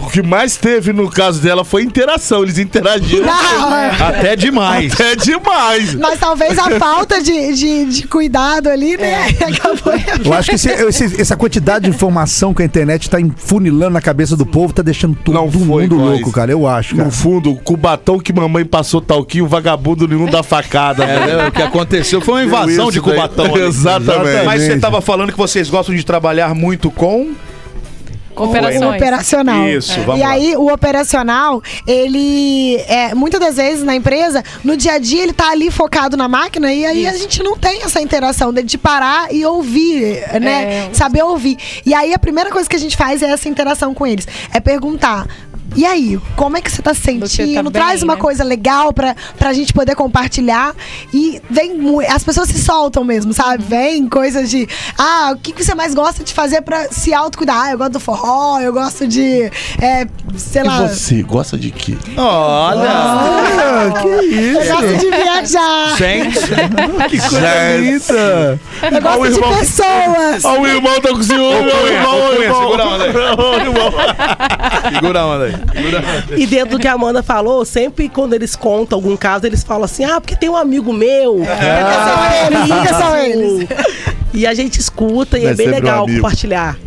O 0.01 0.09
que 0.09 0.21
mais 0.21 0.55
teve 0.57 0.91
no 0.93 1.09
caso 1.09 1.41
dela 1.41 1.63
foi 1.65 1.83
interação. 1.83 2.43
Eles 2.43 2.57
interagiram. 2.57 3.25
É. 3.75 4.03
Até 4.03 4.35
demais. 4.35 4.97
É 4.99 5.15
demais. 5.15 5.95
Mas 5.95 6.19
talvez 6.19 6.57
a 6.59 6.71
falta 6.79 7.21
de, 7.21 7.53
de, 7.53 7.85
de 7.85 8.07
cuidado 8.07 8.69
ali, 8.69 8.95
né? 8.97 9.27
Acabou. 9.41 9.93
Eu 10.23 10.33
acho 10.33 10.49
que 10.49 10.55
esse- 10.55 10.69
esse- 10.69 11.21
essa 11.21 11.35
quantidade 11.35 11.85
de 11.85 11.89
informação 11.89 12.53
que 12.53 12.61
a 12.61 12.65
internet 12.65 13.09
tá 13.09 13.19
enfunilando 13.19 13.91
na 13.91 14.01
cabeça 14.01 14.35
do 14.35 14.45
povo 14.45 14.73
tá 14.73 14.81
deixando 14.81 15.15
todo 15.23 15.33
Não 15.33 15.51
foi 15.51 15.61
mundo 15.61 15.95
louco, 15.95 16.31
cara. 16.31 16.51
Eu 16.51 16.67
acho, 16.67 16.95
cara. 16.95 17.05
No 17.05 17.11
fundo, 17.11 17.55
com 17.55 17.73
o 17.73 17.77
batom 17.77 18.19
que 18.19 18.31
mamãe 18.33 18.63
passou 18.65 19.01
talquinho, 19.01 19.45
o 19.45 19.47
vagabundo 19.47 20.07
nenhum 20.07 20.25
dá 20.27 20.43
facada. 20.43 21.03
É, 21.03 21.25
né, 21.37 21.47
o 21.47 21.51
que 21.51 21.61
aconteceu 21.61 22.21
foi 22.21 22.35
uma 22.35 22.43
invasão 22.43 22.91
de. 22.91 23.01
Cubatão. 23.01 23.55
Exatamente. 23.57 24.45
Mas 24.45 24.61
você 24.63 24.77
tava 24.77 25.01
falando 25.01 25.31
que 25.31 25.37
vocês 25.37 25.69
gostam 25.69 25.95
de 25.95 26.03
trabalhar 26.05 26.53
muito 26.53 26.89
com. 26.91 27.31
Operações. 28.43 28.95
operacional. 28.95 29.67
Isso, 29.67 29.99
vamos 30.01 30.21
e 30.21 30.23
lá. 30.23 30.31
aí, 30.31 30.55
o 30.55 30.71
operacional, 30.71 31.61
ele, 31.87 32.77
é, 32.87 33.13
muitas 33.15 33.39
das 33.39 33.55
vezes 33.57 33.83
na 33.83 33.95
empresa, 33.95 34.43
no 34.63 34.75
dia 34.75 34.93
a 34.93 34.99
dia, 34.99 35.23
ele 35.23 35.33
tá 35.33 35.51
ali 35.51 35.71
focado 35.71 36.17
na 36.17 36.27
máquina 36.27 36.73
e 36.73 36.85
aí 36.85 37.07
a 37.07 37.13
gente 37.13 37.41
não 37.41 37.57
tem 37.57 37.83
essa 37.83 38.01
interação 38.01 38.53
dele 38.53 38.67
de 38.67 38.77
parar 38.77 39.33
e 39.33 39.45
ouvir, 39.45 40.23
né? 40.41 40.87
É. 40.87 40.89
Saber 40.93 41.23
ouvir. 41.23 41.57
E 41.85 41.93
aí, 41.93 42.13
a 42.13 42.19
primeira 42.19 42.49
coisa 42.49 42.69
que 42.69 42.75
a 42.75 42.79
gente 42.79 42.97
faz 42.97 43.21
é 43.21 43.27
essa 43.27 43.47
interação 43.47 43.93
com 43.93 44.05
eles. 44.05 44.27
É 44.53 44.59
perguntar. 44.59 45.27
E 45.75 45.85
aí, 45.85 46.17
como 46.35 46.55
é 46.57 46.61
que 46.61 46.71
você 46.71 46.81
tá 46.81 46.93
se 46.93 47.01
sentindo? 47.01 47.27
Você 47.27 47.53
tá 47.53 47.63
bem, 47.63 47.71
Traz 47.71 48.01
uma 48.01 48.15
né? 48.15 48.21
coisa 48.21 48.43
legal 48.43 48.93
pra, 48.93 49.15
pra 49.37 49.51
gente 49.53 49.73
poder 49.73 49.93
compartilhar. 49.95 50.73
E 51.13 51.41
vem 51.49 51.75
as 52.09 52.23
pessoas 52.23 52.47
se 52.49 52.59
soltam 52.63 53.03
mesmo, 53.03 53.33
sabe? 53.33 53.63
Vem 53.63 54.07
coisas 54.07 54.49
de. 54.49 54.67
Ah, 54.97 55.31
o 55.33 55.37
que, 55.37 55.51
que 55.51 55.63
você 55.63 55.75
mais 55.75 55.93
gosta 55.93 56.23
de 56.23 56.33
fazer 56.33 56.61
pra 56.61 56.87
se 56.89 57.13
autocuidar? 57.13 57.55
Ah, 57.65 57.71
eu 57.71 57.77
gosto 57.77 57.91
do 57.93 57.99
forró, 57.99 58.59
eu 58.59 58.71
gosto 58.73 59.05
de. 59.07 59.51
é, 59.81 60.07
sei 60.37 60.61
E 60.61 60.65
lá. 60.65 60.87
você, 60.87 61.21
gosta 61.23 61.57
de 61.57 61.71
quê? 61.71 61.97
Olha! 62.17 62.89
Ah, 62.89 63.93
que 64.01 64.07
Eu 64.07 64.21
isso? 64.61 64.71
gosto 64.73 64.97
de 64.97 65.09
viajar. 65.11 65.97
Gente, 65.97 66.39
Que 67.09 67.19
coisa 67.19 67.77
bonita. 67.77 68.59
Eu 68.83 69.01
gosto 69.01 69.19
Ó, 69.19 69.21
o 69.21 69.27
de 69.27 69.33
irmão- 69.35 69.57
pessoas. 69.59 70.45
Ó, 70.45 70.59
o 70.59 70.67
irmão 70.67 71.01
tá 71.01 71.09
com 71.09 71.21
ciúme, 71.23 71.45
irmão, 71.45 72.15
ô, 72.15 72.25
o 72.27 72.35
Cunha, 72.35 72.43
irmão. 72.45 72.61
segura 72.61 72.83
a 72.83 72.87
onda 72.87 73.03
aí. 73.03 73.13
Ó, 73.37 73.51
o 73.51 73.59
irmão. 73.59 73.93
segura 74.93 75.19
a 75.19 75.25
onda 75.25 75.43
aí. 75.45 75.64
E 76.35 76.45
dentro 76.45 76.77
do 76.77 76.79
que 76.79 76.87
a 76.87 76.93
Amanda 76.93 77.21
falou, 77.21 77.65
sempre 77.65 78.09
quando 78.09 78.33
eles 78.33 78.55
contam 78.55 78.97
algum 78.97 79.15
caso, 79.17 79.45
eles 79.45 79.63
falam 79.63 79.85
assim: 79.85 80.03
ah, 80.03 80.19
porque 80.21 80.35
tem 80.35 80.49
um 80.49 80.55
amigo 80.55 80.93
meu. 80.93 81.37
Nunca 82.67 82.93
são 82.93 83.17
eles. 83.17 83.67
E 84.33 84.45
a 84.45 84.53
gente 84.53 84.79
escuta 84.79 85.39
e 85.39 85.45
É 85.45 85.49
é 85.49 85.53
bem 85.53 85.67
um 85.67 85.71
legal 85.71 86.05
compartilhar. 86.05 86.77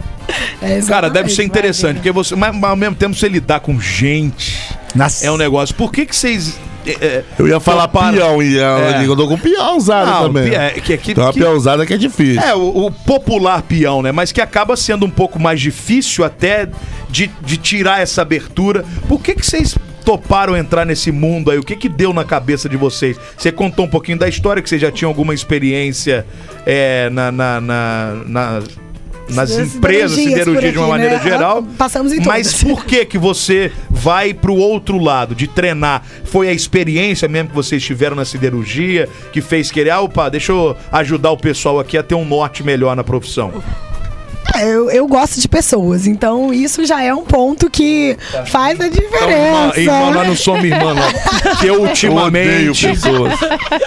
É, 0.61 0.81
Cara, 0.83 1.09
deve 1.09 1.31
ser 1.31 1.43
interessante, 1.45 1.97
porque 1.97 2.13
você, 2.13 2.37
mas, 2.37 2.55
mas 2.55 2.71
ao 2.71 2.77
mesmo 2.77 2.95
tempo 2.95 3.15
você 3.17 3.29
lidar 3.29 3.61
com 3.61 3.81
gente 3.81 4.63
Nossa. 4.95 5.25
é 5.25 5.31
um 5.31 5.37
negócio. 5.37 5.75
Por 5.75 5.91
que 5.91 6.05
que 6.05 6.15
vocês. 6.15 6.59
É, 7.01 7.25
Eu 7.39 7.49
ia 7.49 7.61
falar 7.61 7.89
toparam- 7.89 8.17
peão, 8.17 8.43
e 8.43 8.59
É. 8.59 9.05
eu 9.07 9.17
tô 9.17 9.27
com 9.29 9.39
peãozada 9.39 10.11
Não, 10.11 10.23
também. 10.25 10.55
é, 10.55 10.71
que, 10.71 10.97
que, 10.97 11.15
Tem 11.15 11.23
uma 11.25 11.33
que- 11.33 11.39
peãozada 11.41 11.85
que 11.87 11.95
é 11.95 11.97
difícil. 11.97 12.41
É, 12.43 12.55
o, 12.55 12.87
o 12.87 12.91
popular 12.91 13.63
peão, 13.63 14.03
né? 14.03 14.13
Mas 14.13 14.33
que 14.33 14.41
acaba 14.41 14.77
sendo 14.77 15.05
um 15.07 15.11
pouco 15.11 15.39
mais 15.41 15.61
difícil 15.61 16.25
até 16.25 16.69
de, 17.11 17.31
de 17.43 17.57
tirar 17.57 18.01
essa 18.01 18.23
abertura. 18.23 18.85
Por 19.09 19.21
que 19.21 19.35
que 19.35 19.45
vocês 19.45 19.77
toparam 20.05 20.57
entrar 20.57 20.85
nesse 20.87 21.13
mundo 21.13 21.51
aí? 21.51 21.59
O 21.59 21.63
que 21.63 21.77
que 21.77 21.89
deu 21.89 22.13
na 22.15 22.25
cabeça 22.25 22.69
de 22.69 22.77
vocês? 22.77 23.17
Você 23.37 23.53
contou 23.53 23.85
um 23.85 23.89
pouquinho 23.89 24.19
da 24.19 24.29
história, 24.29 24.63
que 24.63 24.69
vocês 24.69 24.81
já 24.81 24.91
tinham 24.91 25.11
alguma 25.11 25.35
experiência 25.35 26.25
é, 26.67 27.09
na, 27.11 27.31
na- 27.33 27.61
na- 27.61 28.15
na- 28.27 28.63
nas 29.31 29.51
empresas, 29.51 30.13
siderurgia 30.13 30.73
de 30.73 30.79
uma 30.79 30.89
maneira 30.89 31.17
né? 31.17 31.23
geral. 31.23 31.63
Passamos 31.77 32.13
em 32.13 32.21
Mas 32.25 32.53
todas. 32.53 32.65
por 32.65 32.85
que 32.85 33.05
que 33.05 33.19
você 33.19 33.73
vai 33.91 34.33
pro 34.35 34.55
outro 34.55 34.99
lado, 34.99 35.35
de 35.35 35.47
treinar? 35.47 36.03
Foi 36.25 36.49
a 36.49 36.53
experiência 36.53 37.29
mesmo 37.29 37.51
que 37.51 37.55
vocês 37.55 37.83
tiveram 37.83 38.17
na 38.17 38.25
siderurgia 38.25 39.09
que 39.33 39.41
fez 39.41 39.71
querer, 39.71 39.91
ah, 39.91 40.01
opa, 40.01 40.29
deixa 40.29 40.53
eu 40.53 40.77
ajudar 40.93 41.31
o 41.31 41.37
pessoal 41.37 41.79
aqui 41.79 41.97
a 41.97 42.03
ter 42.03 42.15
um 42.15 42.25
norte 42.25 42.63
melhor 42.63 42.95
na 42.97 43.05
profissão? 43.05 43.63
É, 44.55 44.65
Eu, 44.65 44.91
eu 44.91 45.07
gosto 45.07 45.41
de 45.41 45.49
pessoas, 45.49 46.07
então 46.07 46.53
isso 46.53 46.85
já 46.85 47.03
é 47.03 47.15
um 47.15 47.23
ponto 47.25 47.71
que 47.71 48.17
faz 48.47 48.81
a 48.81 48.87
Então, 48.87 49.03
irmã, 49.03 49.19
diferença. 49.19 49.81
irmã, 49.81 50.11
nós 50.11 50.27
não 50.29 50.37
somos 50.37 50.65
irmã, 50.65 50.95
não. 50.95 51.57
Que 51.57 51.67
eu 51.67 51.75
Eu 51.79 51.83
odeio 51.83 51.89
ultimamente, 51.89 52.87
pessoas. 52.89 53.33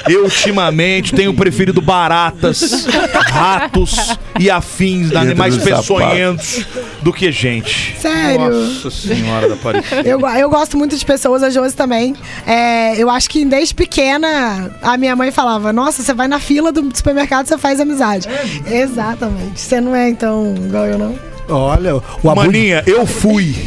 eu 0.08 0.24
ultimamente 0.24 1.14
tenho 1.14 1.34
preferido 1.34 1.82
baratas, 1.82 2.86
ratos 3.30 4.16
e 4.40 4.50
afins, 4.50 5.14
animais 5.16 5.58
peçonhentos 5.58 6.66
do 7.02 7.12
que 7.12 7.32
gente. 7.32 7.96
Sério? 8.00 8.50
Nossa 8.52 8.90
senhora 8.92 9.48
da 9.50 9.56
Aparecida. 9.56 10.02
Eu, 10.08 10.20
eu 10.28 10.50
gosto 10.50 10.78
muito 10.78 10.96
de 10.96 11.06
pessoas, 11.06 11.44
a 11.44 11.50
Josi 11.50 11.76
também. 11.76 12.16
É, 12.46 12.96
eu 13.02 13.10
acho 13.10 13.30
que 13.30 13.44
desde 13.46 13.74
pequena 13.74 14.72
a 14.82 14.98
minha 14.98 15.16
mãe 15.16 15.32
falava: 15.32 15.72
Nossa, 15.74 16.02
você 16.04 16.14
vai 16.14 16.28
na 16.28 16.40
fila 16.40 16.72
do 16.72 16.82
supermercado 16.96 17.48
você 17.48 17.58
faz 17.58 17.80
amizade. 17.80 18.28
Exatamente. 18.70 19.60
Você 19.60 19.82
não 19.82 19.96
é 19.96 20.10
então 20.10 20.51
igual 20.56 20.86
eu, 20.88 20.98
não? 20.98 21.31
Olha, 21.50 21.96
o 21.96 22.02
Abu... 22.30 22.36
Maninha, 22.36 22.84
eu 22.86 23.06
fui. 23.06 23.56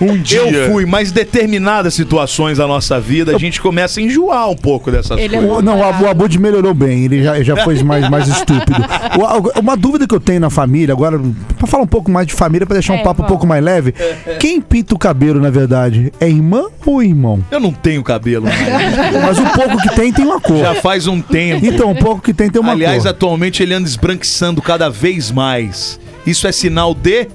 Um 0.00 0.18
dia. 0.20 0.40
Eu 0.40 0.72
fui, 0.72 0.84
mas 0.84 1.12
determinadas 1.12 1.94
situações 1.94 2.58
da 2.58 2.66
nossa 2.66 2.98
vida, 3.00 3.34
a 3.34 3.38
gente 3.38 3.60
começa 3.60 4.00
a 4.00 4.02
enjoar 4.02 4.50
um 4.50 4.56
pouco 4.56 4.90
dessas 4.90 5.16
Ele 5.18 5.36
é 5.36 5.38
coisas. 5.38 5.58
O- 5.58 5.62
não, 5.62 5.78
o 5.78 5.84
Abu- 5.84 6.08
Abud 6.08 6.36
melhorou 6.38 6.74
bem, 6.74 7.04
ele 7.04 7.22
já, 7.22 7.40
já 7.44 7.56
foi 7.62 7.80
mais, 7.82 8.10
mais 8.10 8.26
estúpido. 8.28 8.74
Uma 9.58 9.76
dúvida 9.76 10.04
que 10.06 10.12
eu 10.14 10.18
tenho 10.18 10.40
na 10.40 10.50
família, 10.50 10.92
agora, 10.92 11.18
pra 11.56 11.66
falar 11.68 11.84
um 11.84 11.86
pouco 11.86 12.10
mais 12.10 12.26
de 12.26 12.34
família, 12.34 12.66
pra 12.66 12.74
deixar 12.74 12.92
um 12.94 12.96
É, 12.96 13.02
papo 13.04 13.22
um 13.22 13.24
vamos. 13.24 13.28
pouco 13.28 13.46
mais 13.46 13.62
leve, 13.64 13.94
quem 14.40 14.60
pinta 14.60 14.94
o 14.96 14.98
cabelo, 14.98 15.40
na 15.40 15.48
verdade, 15.48 16.12
é 16.20 16.28
irmã 16.28 16.64
ou 16.84 17.00
irmão? 17.00 17.38
Eu 17.50 17.60
não 17.60 17.72
tenho 17.72 18.02
cabelo. 18.02 18.46
Mas 19.24 19.38
o 19.38 19.44
pouco 19.56 19.80
que 19.80 19.94
tem, 19.94 20.12
tem 20.12 20.24
uma 20.24 20.40
cor. 20.40 20.58
já 20.58 20.74
faz 20.74 21.06
um 21.06 21.20
tempo. 21.20 21.64
Então, 21.64 21.92
o 21.92 21.94
pouco 21.94 22.20
que 22.20 22.34
tem, 22.34 22.50
tem 22.50 22.60
uma 22.60 22.72
Aliás, 22.72 23.04
cor. 23.04 23.10
atualmente 23.12 23.62
ele 23.62 23.72
anda 23.72 23.88
esbranquiçando 23.88 24.60
cada 24.60 24.90
vez 24.90 25.30
mais. 25.30 26.00
Isso 26.26 26.46
é 26.46 26.52
sinal 26.52 26.94
de 26.94 27.28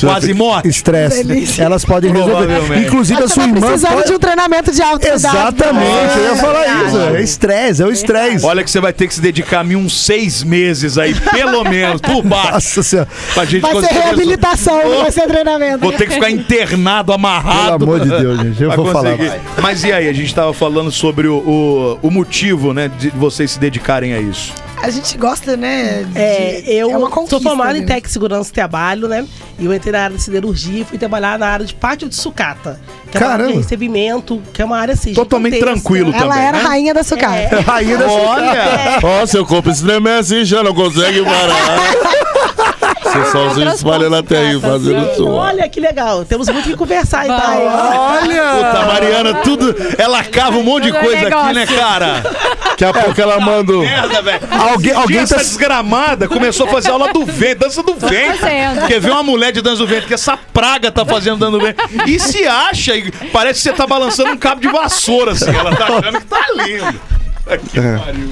quase 0.00 0.34
morte. 0.34 0.68
Estresse. 0.68 1.60
Elas 1.62 1.84
podem 1.84 2.12
resolver. 2.12 2.78
Inclusive, 2.84 3.22
a 3.22 3.28
Você 3.28 3.34
sua 3.34 3.44
tá 3.44 3.48
irmã. 3.48 3.60
precisando 3.68 3.92
pode- 3.92 4.06
de 4.08 4.12
um 4.14 4.18
treinamento 4.18 4.72
de 4.72 4.82
autocuidado. 4.82 5.16
Exatamente, 5.36 6.18
eu 6.18 6.24
ia 6.24 6.36
falar 6.36 6.84
isso. 6.84 6.98
É 6.98 7.22
estresse, 7.22 7.82
é 7.82 7.86
o 7.86 7.92
estresse. 7.92 8.44
Olha 8.44 8.64
que 8.64 8.70
você 8.72 8.80
vai 8.80 8.92
ter 8.92 9.06
que 9.06 9.14
se 9.14 9.20
dedicar 9.20 9.60
a 9.60 9.64
mim 9.64 9.76
uns 9.76 10.04
seis 10.04 10.42
meses 10.42 10.98
aí, 10.98 11.14
pelo 11.14 11.62
menos, 11.62 12.00
por 12.00 12.24
baixo. 12.24 12.52
Nossa 12.54 12.82
senhora. 12.82 13.08
Pra 13.34 13.44
gente 13.44 13.62
Vai 13.62 13.76
ser 13.84 13.94
reabilitação, 13.94 14.88
não 14.90 15.02
vai 15.02 15.12
ser 15.12 15.28
treinamento. 15.28 15.78
Vou 15.78 15.92
ter 15.92 16.08
que 16.08 16.14
ficar 16.14 16.30
internado, 16.30 17.12
amarrado. 17.12 17.78
Pelo 17.86 17.94
amor 17.94 18.00
de 18.00 18.08
Deus, 18.18 18.40
gente, 18.40 18.62
eu 18.64 18.72
vou 18.72 18.86
falar. 18.86 19.16
conseguir. 19.16 19.32
Mas 19.62 19.84
e 19.84 19.92
aí, 19.92 20.08
a 20.08 20.12
gente 20.12 20.34
tava 20.34 20.52
falando 20.52 20.90
sobre 20.90 21.28
o, 21.28 21.36
o, 21.36 21.98
o 22.08 22.10
motivo, 22.10 22.72
né, 22.74 22.90
de 22.98 23.10
vocês 23.10 23.52
se 23.52 23.60
dedicarem 23.60 24.12
a 24.12 24.20
isso. 24.20 24.52
A 24.84 24.90
gente 24.90 25.16
gosta, 25.16 25.56
né? 25.56 26.04
de- 26.04 26.18
É, 26.18 26.62
eu 26.66 26.90
é 26.90 26.96
uma 26.96 27.10
sou 27.26 27.40
formada 27.40 27.70
em 27.72 27.74
mesmo. 27.80 27.86
técnico 27.86 28.06
de 28.08 28.12
segurança 28.12 28.50
e 28.50 28.52
trabalho, 28.52 29.08
né? 29.08 29.26
E 29.58 29.64
eu 29.64 29.72
entrei 29.74 29.92
na 29.92 30.02
área 30.04 30.16
de 30.16 30.22
siderurgia 30.22 30.82
e 30.82 30.84
fui 30.84 30.98
trabalhar 30.98 31.38
na 31.38 31.46
área 31.46 31.64
de 31.64 31.74
pátio 31.74 32.08
de 32.08 32.14
sucata. 32.14 32.78
Que 33.10 33.16
é 33.16 33.20
uma 33.20 33.26
área 33.28 33.36
Caramba. 33.38 33.52
de 33.52 33.58
recebimento, 33.62 34.42
que 34.52 34.60
é 34.60 34.64
uma 34.64 34.78
área 34.78 34.92
assim. 34.94 35.14
Totalmente 35.14 35.58
tranquilo 35.58 36.10
Ela 36.12 36.18
também, 36.34 36.38
era 36.46 36.58
né? 36.58 36.64
a 36.64 36.68
rainha 36.68 36.92
da 36.94 37.02
sucata. 37.02 37.60
Rainha 37.60 37.96
da 37.96 38.06
Olha! 38.10 38.98
Ó, 39.02 39.26
seu 39.26 39.46
corpo 39.46 39.70
estremecer 39.70 40.18
assim, 40.40 40.44
já 40.44 40.62
não 40.62 40.74
consegue 40.74 41.22
parar. 41.24 42.73
Você 43.14 43.30
só 43.30 43.50
se 43.54 43.62
espalha 43.76 44.10
na 44.10 44.22
terra 44.22 44.52
e 44.52 44.60
fazendo 44.60 45.14
som. 45.16 45.30
Olha 45.30 45.68
que 45.68 45.78
legal. 45.80 46.24
Temos 46.24 46.48
muito 46.48 46.66
o 46.66 46.70
que 46.70 46.76
conversar, 46.76 47.24
então. 47.24 47.38
Puta, 47.38 48.78
a 48.82 48.86
Mariana, 48.86 49.34
tudo. 49.34 49.74
Ela 49.98 50.22
cava 50.24 50.56
um 50.58 50.62
monte 50.62 50.90
de 50.90 50.96
é 50.96 51.00
coisa 51.00 51.28
aqui, 51.28 51.52
né, 51.54 51.66
cara? 51.66 52.22
Daqui 52.70 52.84
a 52.84 52.92
pouco 52.92 53.20
ela 53.20 53.38
manda. 53.40 53.72
um- 53.72 53.80
Merda, 53.80 54.20
velho. 54.22 54.40
Alguém- 54.50 54.92
alguém 54.92 55.16
tá- 55.18 55.22
essa 55.22 55.36
desgramada 55.36 56.26
começou 56.28 56.66
a 56.66 56.70
fazer 56.70 56.90
aula 56.90 57.12
do 57.12 57.24
vento, 57.24 57.60
dança 57.60 57.82
do 57.82 57.94
vento. 57.94 58.38
fazendo. 58.38 58.86
Quer 58.86 59.00
ver 59.00 59.10
uma 59.10 59.22
mulher 59.22 59.52
de 59.52 59.62
dança 59.62 59.76
do 59.78 59.86
vento, 59.86 60.06
que 60.06 60.14
essa 60.14 60.36
praga 60.52 60.90
tá 60.90 61.04
fazendo 61.04 61.38
dança 61.38 61.52
do 61.52 61.60
vento. 61.60 61.82
E 62.06 62.18
se 62.18 62.46
acha, 62.46 62.96
e 62.96 63.10
parece 63.32 63.60
que 63.62 63.68
você 63.70 63.72
tá 63.72 63.86
balançando 63.86 64.30
um 64.30 64.36
cabo 64.36 64.60
de 64.60 64.68
vassoura, 64.68 65.32
assim. 65.32 65.54
Ela 65.54 65.74
tá 65.76 65.84
achando 65.86 66.18
que 66.20 66.26
tá 66.26 66.44
lindo. 66.56 67.00
Que 67.44 67.80
pariu. 67.80 68.28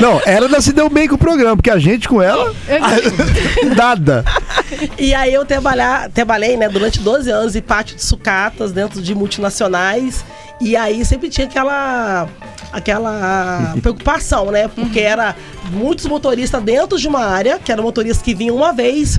Não, 0.00 0.20
ela 0.26 0.46
ainda 0.46 0.60
se 0.60 0.72
deu 0.72 0.88
bem 0.90 1.06
com 1.06 1.14
o 1.14 1.18
programa, 1.18 1.56
porque 1.56 1.70
a 1.70 1.78
gente 1.78 2.08
com 2.08 2.20
ela, 2.20 2.54
nada. 3.76 4.24
E 4.98 5.14
aí 5.14 5.32
eu 5.32 5.46
trabalhar, 5.46 6.10
trabalhei, 6.10 6.54
né, 6.54 6.68
durante 6.68 7.00
12 7.00 7.30
anos 7.30 7.56
em 7.56 7.62
pátio 7.62 7.96
de 7.96 8.04
sucatas 8.04 8.70
dentro 8.70 9.00
de 9.00 9.14
multinacionais. 9.14 10.22
E 10.60 10.76
aí 10.76 11.04
sempre 11.06 11.30
tinha 11.30 11.46
aquela 11.46 12.28
aquela 12.70 13.74
preocupação, 13.80 14.50
né? 14.50 14.68
Porque 14.68 15.00
era 15.00 15.34
muitos 15.70 16.04
motoristas 16.04 16.62
dentro 16.62 16.98
de 16.98 17.08
uma 17.08 17.24
área, 17.24 17.58
que 17.58 17.72
eram 17.72 17.82
motoristas 17.82 18.22
que 18.22 18.34
vinham 18.34 18.56
uma 18.56 18.72
vez 18.72 19.18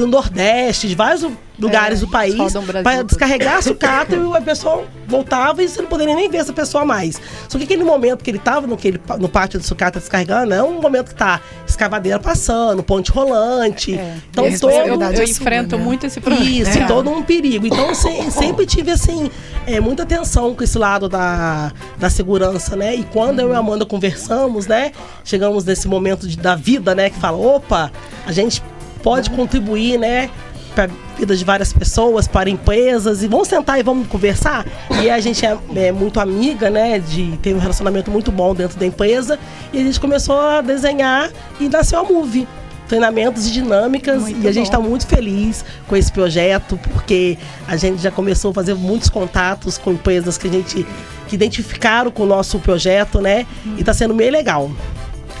do 0.00 0.06
Nordeste, 0.06 0.88
de 0.88 0.94
vários 0.94 1.26
lugares 1.58 1.98
É, 1.98 2.00
do 2.06 2.08
país, 2.10 2.34
para 2.82 3.02
descarregar 3.02 3.58
a 3.58 3.62
sucata 3.62 4.16
e 4.16 4.36
a 4.36 4.40
pessoa 4.40 4.84
voltava 5.06 5.62
e 5.62 5.68
você 5.68 5.80
não 5.82 5.88
poderia 5.88 6.14
nem 6.16 6.28
ver 6.30 6.38
essa 6.38 6.52
pessoa 6.52 6.84
mais. 6.84 7.20
Só 7.48 7.58
que 7.58 7.64
aquele 7.64 7.84
momento 7.84 8.24
que 8.24 8.30
ele 8.30 8.38
estava 8.38 8.66
no, 8.66 8.76
no 9.18 9.28
pátio 9.28 9.60
de 9.60 9.66
sucata 9.66 10.00
descarregando, 10.00 10.54
é 10.54 10.62
um 10.62 10.80
momento 10.80 11.08
que 11.10 11.14
tá 11.14 11.40
escavadeira 11.68 12.18
passando, 12.18 12.82
ponte 12.82 13.10
rolante. 13.12 13.94
É. 13.94 14.16
Então 14.30 14.44
a 14.44 14.46
todo 14.46 14.46
Eu, 14.46 14.50
responsabilidade 14.50 15.16
eu 15.18 15.22
é 15.22 15.26
sua, 15.26 15.32
enfrento 15.32 15.76
né? 15.76 15.84
muito 15.84 16.06
esse 16.06 16.20
problema. 16.20 16.44
isso, 16.46 16.78
É. 16.78 16.86
todo 16.86 17.10
um 17.10 17.22
perigo. 17.22 17.66
Então, 17.66 17.94
se- 17.94 18.30
sempre 18.30 18.64
tive, 18.66 18.90
assim, 18.90 19.30
é, 19.66 19.78
muita 19.78 20.02
atenção 20.04 20.54
com 20.54 20.64
esse 20.64 20.78
lado 20.78 21.08
da, 21.08 21.70
da 21.98 22.08
segurança, 22.10 22.74
né? 22.74 22.94
E 22.96 23.04
quando 23.04 23.40
eu 23.40 23.50
e 23.52 23.54
a 23.54 23.58
Amanda 23.58 23.84
conversamos, 23.84 24.66
né? 24.66 24.92
Chegamos 25.22 25.64
nesse 25.64 25.86
momento 25.86 26.26
de- 26.26 26.38
da 26.38 26.54
vida, 26.56 26.94
né? 26.94 27.10
Que 27.10 27.18
fala, 27.20 27.36
opa, 27.36 27.92
a 28.26 28.32
gente 28.32 28.62
pode 29.02 29.30
contribuir, 29.30 29.98
né? 29.98 30.30
Para 30.74 30.88
vida 31.18 31.36
de 31.36 31.44
várias 31.44 31.72
pessoas, 31.72 32.26
para 32.26 32.48
empresas, 32.48 33.22
e 33.22 33.28
vamos 33.28 33.48
sentar 33.48 33.78
e 33.78 33.82
vamos 33.82 34.08
conversar. 34.08 34.66
E 35.02 35.10
a 35.10 35.20
gente 35.20 35.44
é, 35.44 35.56
é 35.76 35.92
muito 35.92 36.18
amiga, 36.18 36.70
né? 36.70 36.98
De 36.98 37.36
ter 37.38 37.54
um 37.54 37.58
relacionamento 37.58 38.10
muito 38.10 38.32
bom 38.32 38.54
dentro 38.54 38.78
da 38.78 38.86
empresa. 38.86 39.38
E 39.72 39.78
a 39.78 39.82
gente 39.82 40.00
começou 40.00 40.38
a 40.38 40.60
desenhar 40.60 41.30
e 41.60 41.68
nasceu 41.68 42.00
a 42.00 42.04
Move. 42.04 42.48
Treinamentos 42.88 43.46
e 43.46 43.52
dinâmicas. 43.52 44.22
Muito 44.22 44.44
e 44.44 44.48
a 44.48 44.52
gente 44.52 44.66
está 44.66 44.78
muito 44.78 45.06
feliz 45.06 45.64
com 45.86 45.96
esse 45.96 46.12
projeto, 46.12 46.78
porque 46.92 47.38
a 47.66 47.76
gente 47.76 48.02
já 48.02 48.10
começou 48.10 48.50
a 48.50 48.54
fazer 48.54 48.74
muitos 48.74 49.08
contatos 49.08 49.78
com 49.78 49.92
empresas 49.92 50.36
que 50.36 50.48
a 50.48 50.50
gente 50.50 50.86
que 51.26 51.34
identificaram 51.34 52.10
com 52.10 52.24
o 52.24 52.26
nosso 52.26 52.58
projeto, 52.58 53.20
né? 53.20 53.46
E 53.78 53.84
tá 53.84 53.94
sendo 53.94 54.14
meio 54.14 54.30
legal. 54.30 54.70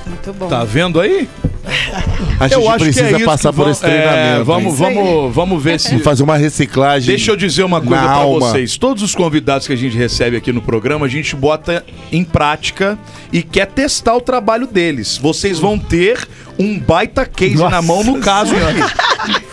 Muito 0.06 0.32
bom. 0.32 0.48
Tá 0.48 0.64
vendo 0.64 1.00
aí? 1.00 1.28
A 2.40 2.48
gente 2.48 2.78
precisa 2.78 3.16
isso 3.16 3.24
passar 3.24 3.50
que 3.50 3.56
por 3.56 3.62
vamos- 3.62 3.78
esse 3.78 3.86
treinamento. 3.86 4.40
é, 4.40 4.42
vamos, 4.44 4.76
vamos, 4.78 5.34
vamos 5.34 5.62
ver 5.62 5.78
se. 5.78 5.90
Vamos 5.90 6.02
fazer 6.04 6.22
uma 6.24 6.36
reciclagem. 6.36 7.06
Deixa 7.06 7.30
eu 7.30 7.36
dizer 7.36 7.62
uma 7.62 7.80
coisa 7.80 8.02
alma. 8.02 8.50
vocês. 8.50 8.76
Todos 8.76 9.02
os 9.02 9.14
convidados 9.14 9.66
que 9.66 9.72
a 9.72 9.76
gente 9.76 9.96
recebe 9.96 10.36
aqui 10.36 10.52
no 10.52 10.60
programa, 10.60 11.06
a 11.06 11.08
gente 11.08 11.36
bota 11.36 11.84
em 12.10 12.24
prática 12.24 12.98
e 13.32 13.42
quer 13.42 13.66
testar 13.66 14.16
o 14.16 14.20
trabalho 14.20 14.66
deles. 14.66 15.16
Vocês 15.16 15.58
vão 15.60 15.78
ter 15.78 16.26
um 16.58 16.78
baita 16.78 17.24
case 17.26 17.54
Nossa 17.56 17.70
na 17.70 17.82
mão 17.82 18.02
no 18.04 18.18
caso 18.20 18.54
aqui. 18.54 19.02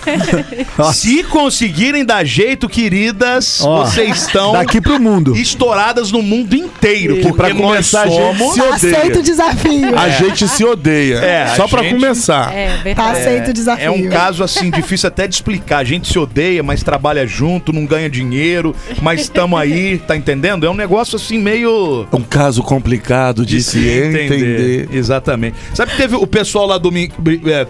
Se 0.93 1.23
conseguirem 1.23 2.03
dar 2.03 2.23
jeito, 2.23 2.67
queridas, 2.67 3.61
Ó, 3.63 3.85
vocês 3.85 4.23
estão 4.23 4.53
Daqui 4.53 4.81
pro 4.81 4.99
mundo. 4.99 5.35
estouradas 5.35 6.11
no 6.11 6.21
mundo 6.21 6.55
inteiro. 6.55 7.17
Porque 7.17 7.33
pra 7.33 7.49
nós 7.49 7.61
começar, 7.61 8.01
a 8.03 8.07
gente 8.07 8.37
somos... 8.37 8.53
se 8.55 8.61
odeia. 8.61 8.73
Aceita 8.97 9.19
o 9.19 9.23
desafio. 9.23 9.99
A 9.99 10.09
gente 10.09 10.47
se 10.47 10.63
odeia. 10.65 11.15
É, 11.17 11.43
a 11.43 11.55
Só 11.55 11.67
pra 11.67 11.83
gente- 11.83 11.95
começar. 11.95 12.53
É 12.53 12.69
Tá 12.77 12.83
verdade. 12.83 13.19
aceito 13.19 13.47
o 13.49 13.53
desafio. 13.53 13.85
É 13.85 13.91
um 13.91 14.09
caso 14.09 14.43
assim 14.43 14.71
difícil 14.71 15.07
até 15.07 15.27
de 15.27 15.35
explicar. 15.35 15.79
A 15.79 15.83
gente 15.83 16.07
se 16.11 16.17
odeia, 16.17 16.63
mas 16.63 16.81
trabalha 16.83 17.27
junto, 17.27 17.71
não 17.71 17.85
ganha 17.85 18.09
dinheiro, 18.09 18.75
mas 19.01 19.21
estamos 19.21 19.59
aí, 19.59 19.97
tá 19.99 20.15
entendendo? 20.15 20.65
É 20.65 20.69
um 20.69 20.73
negócio 20.75 21.15
assim 21.17 21.37
meio 21.37 22.07
Um 22.11 22.21
caso 22.21 22.63
complicado 22.63 23.45
de, 23.45 23.61
se 23.61 23.77
entender. 23.87 24.89
Exatamente. 24.91 25.55
Sabe 25.73 25.91
que 25.91 25.97
teve 25.97 26.15
o 26.15 26.25
pessoal 26.27 26.65
lá 26.65 26.77
do 26.77 26.88
bri- 27.17 27.41
é, 27.45 27.67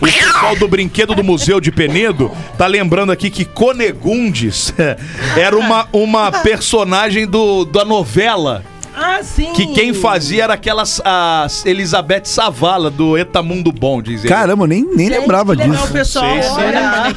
o 0.00 0.06
pessoal 0.06 0.54
do 0.56 0.68
brinquedo 0.68 1.14
do 1.14 1.24
Museu 1.24 1.60
de 1.60 1.72
Penedo 1.72 2.30
tá 2.56 2.66
lembrando 2.66 3.10
aqui 3.10 3.30
que 3.30 3.44
Conegundes 3.44 4.72
era 5.36 5.56
uma, 5.58 5.88
uma 5.92 6.30
personagem 6.30 7.26
do, 7.26 7.64
da 7.64 7.84
novela. 7.84 8.64
Ah, 9.00 9.20
sim! 9.22 9.52
Que 9.52 9.66
quem 9.68 9.94
fazia 9.94 10.44
era 10.44 10.54
aquelas 10.54 11.00
a 11.04 11.46
Elizabeth 11.64 12.22
Savala 12.24 12.90
do 12.90 13.16
Etamundo 13.16 13.70
Bom, 13.72 14.02
diz 14.02 14.20
ele. 14.24 14.28
Caramba, 14.28 14.64
eu 14.64 14.68
nem, 14.68 14.82
nem 14.84 15.08
Gente, 15.08 15.20
lembrava 15.20 15.54
que 15.56 15.62
legal, 15.62 15.80
disso. 15.82 15.92
pessoal. 15.92 16.32
Sei, 16.32 16.42
sei. 16.42 16.52
olha. 16.52 17.14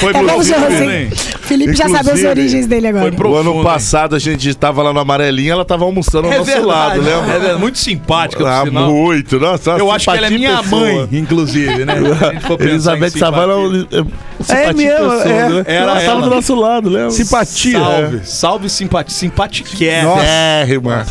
Foi 0.00 0.12
Tá 0.12 0.22
né? 0.22 1.10
Felipe 1.42 1.74
já 1.74 1.84
sabe 1.84 1.96
as 1.98 2.06
Inclusive, 2.06 2.28
origens 2.28 2.66
dele 2.66 2.86
agora. 2.88 3.02
foi 3.04 3.12
pro- 3.12 3.30
O 3.30 3.34
ano 3.34 3.42
Profundo, 3.44 3.58
hein? 3.58 3.64
passado 3.72 4.14
a 4.16 4.18
gente 4.18 4.48
estava 4.48 4.82
lá 4.82 4.92
na 4.92 5.00
amarelinha, 5.00 5.52
ela 5.52 5.64
tava 5.64 5.84
almoçando 5.84 6.26
ao 6.26 6.32
É 6.32 6.38
nosso 6.38 6.50
verdade, 6.50 6.66
lado, 6.66 7.00
lembra? 7.00 7.34
É 7.34 7.38
verdade, 7.38 7.60
muito 7.60 7.78
simpática, 7.78 8.46
Ah, 8.48 8.64
sinal. 8.64 8.90
muito, 8.90 9.38
nossa. 9.40 9.70
Eu 9.72 9.90
acho 9.90 10.10
que 10.10 10.16
ela 10.16 10.26
é 10.26 10.30
minha 10.30 10.58
pessoa. 10.62 10.80
mãe, 10.80 11.08
inclusive, 11.12 11.84
né? 11.86 11.94
Elizabeth 12.60 13.10
Savala 13.10 13.54
simpatia. 13.54 13.88
é 14.48 14.72
mesmo, 14.74 14.98
pessoa, 14.98 15.22
é. 15.24 15.48
né? 15.48 15.64
Era 15.66 15.74
ela 15.74 15.94
tava 15.94 16.02
ela. 16.04 16.20
do 16.20 16.30
nosso 16.30 16.54
lado, 16.54 16.88
lembra? 16.90 17.10
Simpatia. 17.10 17.78
Salve, 17.80 18.20
salve 18.24 18.68
simpatia, 18.68 19.16
simpatiquer. 19.16 20.04
Nossa. 20.04 20.24
É, 20.24 20.66
irmã. 20.68 21.04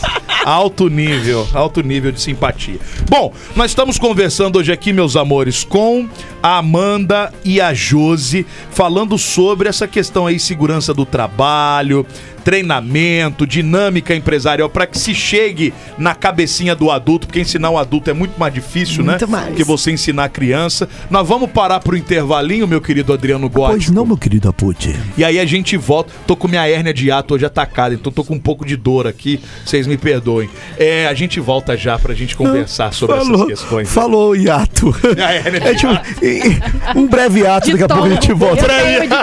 Alto 0.48 0.88
nível, 0.88 1.46
alto 1.54 1.82
nível 1.82 2.10
de 2.10 2.22
simpatia. 2.22 2.80
Bom, 3.10 3.34
nós 3.54 3.72
estamos 3.72 4.00
conversando 4.00 4.58
hoje 4.58 4.72
aqui, 4.72 4.94
meus 4.94 5.18
amores, 5.18 5.66
com 5.66 6.08
a 6.42 6.60
Amanda 6.60 7.34
e 7.44 7.60
a 7.60 7.74
Josi, 7.74 8.46
falando 8.72 9.18
sobre 9.18 9.68
essa 9.68 9.90
questão 9.90 10.26
aí, 10.26 10.40
segurança 10.40 10.94
do 10.94 11.06
trabalho, 11.06 12.06
treinamento, 12.48 13.46
dinâmica 13.46 14.16
empresarial, 14.16 14.70
para 14.70 14.88
que 14.88 14.98
se 14.98 15.14
chegue 15.14 15.74
na 15.98 16.16
cabecinha 16.16 16.74
do 16.74 16.90
adulto, 16.90 17.28
porque 17.28 17.42
ensinar 17.42 17.70
um 17.70 17.78
adulto 17.78 18.10
é 18.10 18.14
muito 18.14 18.40
mais 18.40 18.54
difícil, 18.54 19.04
Muito 19.04 19.28
né? 19.28 19.32
mais. 19.32 19.54
Que 19.54 19.66
você 19.66 19.92
ensinar 19.92 20.24
a 20.24 20.30
criança. 20.30 20.88
Nós 21.10 21.28
vamos 21.28 21.52
parar 21.52 21.82
pro 21.82 21.98
intervalinho, 21.98 22.66
meu 22.66 22.80
querido 22.80 23.12
Adriano 23.12 23.50
Góes. 23.50 23.72
Pois 23.72 23.90
não, 23.90 24.06
meu 24.06 24.16
querido 24.16 24.48
Aputi. 24.48 24.96
E 25.18 25.26
aí 25.26 25.38
a 25.38 25.46
gente 25.46 25.76
volta. 25.76 26.14
Tô 26.26 26.38
com 26.38 26.48
minha 26.48 26.66
hérnia 26.66 26.94
de 26.94 27.12
ato 27.12 27.34
hoje 27.34 27.46
atacada, 27.46 27.94
então 27.94 28.14
tô 28.14 28.24
com 28.24 28.36
um 28.36 28.40
pouco 28.40 28.66
de 28.66 28.78
dor 28.78 29.08
aqui. 29.08 29.42
Vocês 29.66 29.86
me 29.86 29.98
perdoem. 29.98 30.50
É, 30.78 31.06
a 31.06 31.14
gente 31.14 31.42
volta 31.42 31.76
já 31.76 32.00
pra 32.00 32.14
gente 32.14 32.34
conversar 32.34 32.94
sobre 32.94 33.18
essas 33.18 33.28
Falou, 33.28 33.48
questões. 33.48 33.88
né? 33.90 33.94
falou 33.94 34.36
hiato. 34.38 34.96
Hérnia 35.20 35.60
de 35.60 35.68
É 35.68 35.74
tipo, 35.74 36.98
um 36.98 37.08
breve 37.08 37.46
ato, 37.46 37.66
De 37.66 37.72
daqui 37.74 37.84
a 37.84 37.88
pouco 37.90 38.06
a 38.06 38.10
gente 38.10 38.32
volta. 38.32 38.66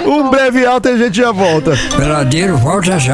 Um 0.06 0.28
breve 0.28 0.66
ato 0.66 0.88
e 0.88 0.92
a 0.92 0.98
gente 0.98 1.16
já 1.16 1.32
volta. 1.32 1.72
Peladeiro, 1.96 2.58
volta 2.58 2.98
já. 2.98 3.13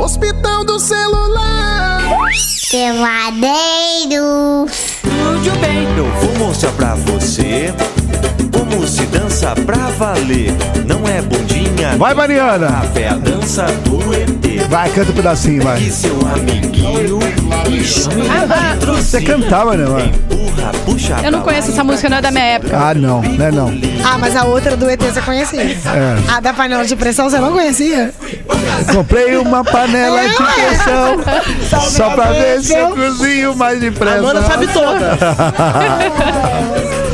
Hospital 0.00 0.64
do 0.64 0.80
celular. 0.80 2.00
Peladeiros. 2.70 3.50
Tudo 5.02 5.58
bem, 5.60 5.86
eu 5.94 6.10
vou 6.20 6.46
mostrar 6.46 6.72
pra 6.72 6.94
você 6.94 7.74
como 8.50 8.88
se 8.88 9.04
dança 9.06 9.54
pra 9.66 9.90
valer. 9.90 10.54
Não 10.86 11.06
é 11.06 11.20
Vai, 11.98 12.14
Mariana. 12.14 12.82
é 12.94 13.08
a 13.08 13.14
dança 13.14 13.64
do 13.84 13.98
ET. 14.14 14.68
Vai, 14.68 14.90
canta 14.90 15.10
um 15.10 15.14
pedacinho, 15.14 15.62
vai. 15.62 15.80
E 15.80 15.90
seu 15.90 16.18
amiguinho 16.34 17.18
de 17.68 17.82
Você 18.86 19.20
cantava, 19.20 19.76
né, 19.76 19.84
mano? 19.84 20.06
Empurra, 20.06 20.72
puxa 20.84 21.16
Eu 21.22 21.32
não 21.32 21.40
conheço 21.42 21.70
essa 21.70 21.82
música, 21.84 22.08
não 22.08 22.18
é 22.18 22.22
da 22.22 22.30
minha 22.30 22.44
época. 22.44 22.76
Ah, 22.76 22.94
não, 22.94 23.20
né 23.20 23.50
não. 23.50 23.72
Ah, 24.04 24.16
mas 24.18 24.36
a 24.36 24.44
outra 24.44 24.76
do 24.76 24.88
ET 24.88 25.02
você 25.02 25.20
conhecia. 25.20 25.62
É. 25.62 25.76
A 26.28 26.40
da 26.40 26.52
panela 26.52 26.84
de 26.84 26.96
pressão 26.96 27.28
você 27.28 27.38
não 27.38 27.52
conhecia? 27.52 28.12
Comprei 28.92 29.36
uma 29.36 29.64
panela 29.64 30.20
de 30.28 30.36
pressão 30.36 31.20
só 31.90 32.10
pra 32.10 32.32
ver 32.32 32.62
se 32.62 32.74
eu 32.74 32.90
cozinho 32.90 33.56
mais 33.56 33.78
A 33.78 33.80
depressa. 33.80 34.18
Amanda 34.18 34.42
sabe 34.42 34.66
toda. 34.68 35.18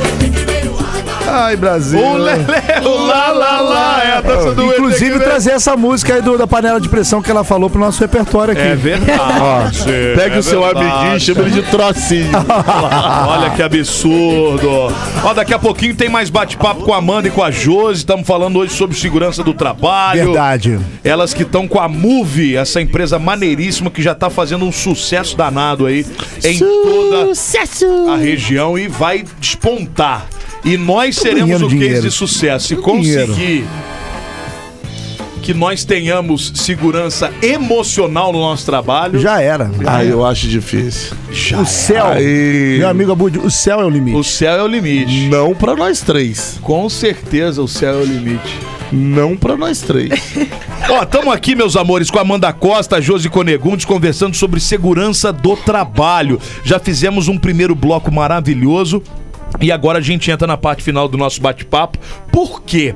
Ai, 1.37 1.57
Brasil. 1.57 1.99
O 2.01 2.17
Lelê, 2.17 2.45
o 2.85 3.07
lá, 3.07 3.29
lá, 3.31 3.61
lá, 3.61 4.03
é 4.05 4.13
a 4.17 4.21
dança 4.21 4.53
do 4.53 4.65
Inclusive, 4.65 5.17
ET. 5.17 5.23
trazer 5.25 5.51
essa 5.53 5.77
música 5.77 6.15
aí 6.15 6.23
do- 6.23 6.39
da 6.39 6.47
panela 6.47 6.81
de 6.81 6.89
pressão 6.89 7.21
que 7.21 7.31
ela 7.31 7.45
falou 7.45 7.69
pro 7.69 7.79
nosso 7.79 8.01
repertório 8.01 8.53
aqui. 8.53 8.63
É 8.63 8.75
verdade. 8.75 9.85
Pega 10.17 10.37
é 10.37 10.39
o 10.39 10.43
seu 10.43 10.63
verdade. 10.63 10.87
amiguinho 10.89 11.17
e 11.17 11.21
chama 11.21 11.41
ele 11.43 11.51
de 11.51 11.63
trocinho. 11.71 12.31
Olha 13.29 13.51
que 13.51 13.63
absurdo. 13.63 14.93
Ó, 15.25 15.35
daqui 15.35 15.53
a 15.55 15.59
pouquinho 15.59 15.95
tem 15.95 16.09
mais 16.09 16.31
bate-papo 16.31 16.83
com 16.85 16.93
a 16.95 16.99
Amanda 16.99 17.29
e 17.29 17.31
com 17.31 17.43
a 17.43 17.51
Josi. 17.51 17.99
Estamos 18.01 18.27
falando 18.27 18.59
hoje 18.59 18.73
sobre 18.75 18.97
segurança 18.97 19.43
do 19.43 19.53
trabalho. 19.55 20.27
Verdade. 20.27 20.79
Elas 21.05 21.35
que 21.35 21.43
estão 21.43 21.69
com 21.69 21.81
a 21.81 21.89
Move, 21.89 22.57
essa 22.57 22.81
empresa 22.81 23.19
maneiríssima 23.19 23.91
que 23.91 24.03
já 24.03 24.13
está 24.13 24.31
fazendo 24.31 24.65
um 24.65 24.73
sucesso 24.73 25.37
danado 25.37 25.87
aí 25.87 26.07
em 26.45 26.59
toda 26.59 27.33
a 28.13 28.17
região 28.17 28.79
e 28.79 28.89
vai 28.89 29.25
despontar. 29.39 30.27
E 30.67 30.77
nós 30.77 31.17
seremos 31.17 31.47
ganhando 31.47 31.67
o 31.67 31.69
case 31.69 31.79
dinheiro. 31.81 32.03
de 32.03 32.11
sucesso. 32.11 32.67
Se 32.69 32.77
Tudo 32.77 33.01
dinheiro. 33.01 33.29
conseguir 33.29 33.65
que 35.43 35.55
nós 35.55 35.85
tenhamos 35.85 36.51
segurança 36.57 37.33
emocional 37.41 38.33
no 38.33 38.41
nosso 38.41 38.67
trabalho. 38.67 39.21
Já 39.21 39.41
era. 39.41 39.71
Ah, 39.87 40.05
eu 40.05 40.27
acho 40.27 40.49
difícil. 40.49 41.17
Já 41.31 41.61
O 41.61 41.65
céu, 41.65 42.07
Aí- 42.09 42.79
meu 42.79 42.89
amigo 42.89 43.13
Abud, 43.13 43.39
o 43.39 43.49
céu 43.49 43.81
é 43.81 43.85
o 43.85 43.89
limite. 43.89 44.17
O 44.19 44.25
céu 44.25 44.55
é 44.57 44.63
o 44.63 44.67
limite. 44.67 45.29
Não 45.29 45.55
pra 45.55 45.77
nós 45.77 46.01
três. 46.01 46.59
Com 46.63 46.89
certeza 46.89 47.63
o 47.63 47.69
céu 47.69 48.01
é 48.01 48.03
o 48.03 48.05
limite. 48.05 48.59
Não 48.91 49.37
pra 49.37 49.57
nós 49.57 49.81
três. 49.81 50.11
Ó, 50.91 51.03
estamos 51.03 51.33
aqui, 51.33 51.55
meus 51.55 51.77
amores, 51.77 52.11
com 52.11 52.19
a 52.19 52.23
Amanda 52.23 52.53
Costa, 52.53 52.97
a 52.97 53.01
Josi 53.01 53.29
Conegundes, 53.29 53.85
conversando 53.85 54.35
sobre 54.37 54.59
segurança 54.59 55.33
do 55.33 55.57
trabalho. 55.57 56.41
Já 56.65 56.81
fizemos 56.81 57.29
um 57.29 57.39
primeiro 57.39 57.75
bloco 57.75 58.13
maravilhoso. 58.13 59.01
E 59.61 59.73
agora 59.73 59.99
a 59.99 60.03
gente 60.03 60.31
entra 60.31 60.47
na 60.47 60.57
parte 60.57 60.83
final 60.83 61.09
do 61.09 61.17
nosso 61.17 61.41
bate-papo. 61.41 61.99
Por 62.31 62.63
quê? 62.63 62.95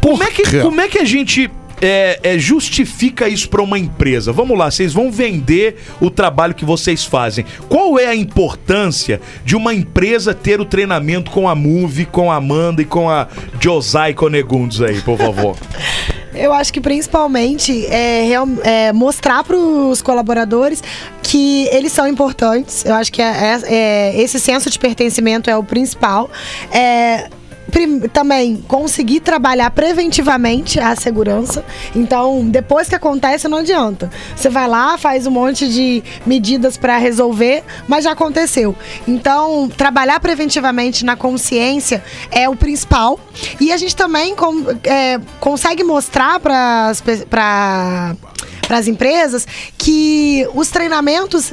Como, 0.00 0.22
é, 0.22 0.30
que, 0.30 0.60
como 0.60 0.80
é 0.80 0.88
que 0.88 0.98
a 0.98 1.04
gente 1.04 1.50
é, 1.80 2.20
é, 2.22 2.38
justifica 2.38 3.28
isso 3.28 3.48
para 3.48 3.62
uma 3.62 3.78
empresa? 3.78 4.32
Vamos 4.32 4.58
lá, 4.58 4.70
vocês 4.70 4.92
vão 4.92 5.10
vender 5.10 5.76
o 6.00 6.10
trabalho 6.10 6.54
que 6.54 6.64
vocês 6.64 7.04
fazem. 7.04 7.44
Qual 7.68 7.98
é 7.98 8.06
a 8.06 8.14
importância 8.14 9.20
de 9.44 9.56
uma 9.56 9.74
empresa 9.74 10.34
ter 10.34 10.60
o 10.60 10.64
treinamento 10.64 11.30
com 11.30 11.48
a 11.48 11.54
Move, 11.54 12.06
com 12.06 12.30
a 12.30 12.36
Amanda 12.36 12.82
e 12.82 12.86
com 12.86 13.10
a 13.10 13.28
Josai 13.60 14.14
Conegundes 14.14 14.80
aí, 14.80 15.00
por 15.00 15.18
favor? 15.18 15.56
Eu 16.40 16.52
acho 16.52 16.72
que 16.72 16.80
principalmente 16.80 17.86
é, 17.86 18.22
real- 18.24 18.48
é 18.64 18.92
mostrar 18.92 19.44
para 19.44 19.56
os 19.56 20.00
colaboradores 20.00 20.82
que 21.22 21.68
eles 21.70 21.92
são 21.92 22.06
importantes. 22.08 22.84
Eu 22.84 22.94
acho 22.94 23.12
que 23.12 23.20
é- 23.20 23.26
é- 23.26 23.60
é- 24.14 24.20
esse 24.22 24.40
senso 24.40 24.70
de 24.70 24.78
pertencimento 24.78 25.50
é 25.50 25.56
o 25.56 25.62
principal. 25.62 26.30
É, 26.72 27.28
também 28.12 28.56
conseguir 28.68 29.20
trabalhar 29.20 29.70
preventivamente 29.70 30.78
a 30.80 30.94
segurança. 30.96 31.64
Então, 31.94 32.44
depois 32.48 32.88
que 32.88 32.94
acontece, 32.94 33.48
não 33.48 33.58
adianta. 33.58 34.10
Você 34.36 34.48
vai 34.48 34.68
lá, 34.68 34.96
faz 34.98 35.26
um 35.26 35.30
monte 35.30 35.68
de 35.68 36.02
medidas 36.26 36.76
para 36.76 36.96
resolver, 36.98 37.62
mas 37.88 38.04
já 38.04 38.12
aconteceu. 38.12 38.74
Então, 39.06 39.68
trabalhar 39.76 40.20
preventivamente 40.20 41.04
na 41.04 41.16
consciência 41.16 42.02
é 42.30 42.48
o 42.48 42.56
principal. 42.56 43.18
E 43.60 43.72
a 43.72 43.76
gente 43.76 43.94
também 43.96 44.34
com- 44.34 44.64
é, 44.84 45.18
consegue 45.38 45.84
mostrar 45.84 46.40
para 46.40 46.92
para 48.70 48.78
as 48.78 48.86
empresas 48.86 49.46
que 49.76 50.46
os 50.54 50.68
treinamentos 50.68 51.52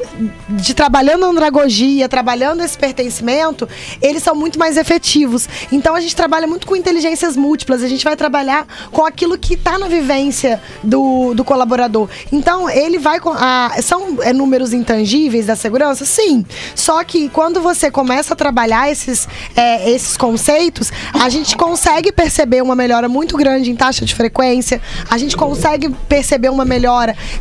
de 0.50 0.74
trabalhando 0.74 1.26
a 1.26 1.30
andragogia, 1.30 2.08
trabalhando 2.08 2.64
esse 2.64 2.78
pertencimento, 2.78 3.68
eles 4.02 4.22
são 4.22 4.36
muito 4.36 4.60
mais 4.60 4.78
efetivos. 4.78 5.50
Então 5.72 5.96
a 5.96 6.00
gente 6.00 6.16
trabalha 6.16 6.46
muito 6.46 6.68
com 6.68 6.76
inteligências 6.76 7.36
múltiplas, 7.36 7.84
a 7.84 7.88
gente 7.88 8.04
vai 8.04 8.16
trabalhar 8.16 8.68
com 8.92 9.06
aquilo 9.06 9.38
que 9.38 9.56
está 9.56 9.80
na 9.80 9.88
vivência 9.88 10.62
do, 10.84 11.34
do 11.34 11.44
colaborador. 11.44 12.08
Então 12.32 12.70
ele 12.70 13.00
vai 13.00 13.20
com. 13.20 13.32
A, 13.32 13.72
são 13.82 14.18
é, 14.22 14.32
números 14.32 14.72
intangíveis 14.72 15.48
da 15.48 15.56
segurança? 15.56 16.06
Sim. 16.06 16.46
Só 16.76 17.04
que 17.04 17.30
quando 17.30 17.62
você 17.62 17.90
começa 17.90 18.34
a 18.34 18.38
trabalhar 18.38 18.92
esses, 18.92 19.28
é, 19.56 19.90
esses 19.90 20.16
conceitos, 20.16 20.92
a 21.14 21.30
gente 21.30 21.58
consegue 21.58 22.12
perceber 22.12 22.62
uma 22.62 22.76
melhora 22.76 23.10
muito 23.10 23.36
grande 23.36 23.72
em 23.72 23.76
taxa 23.76 24.06
de 24.06 24.14
frequência, 24.14 24.80
a 25.10 25.18
gente 25.18 25.36
consegue 25.36 25.90
perceber 26.08 26.50
uma 26.50 26.64
melhora 26.64 26.77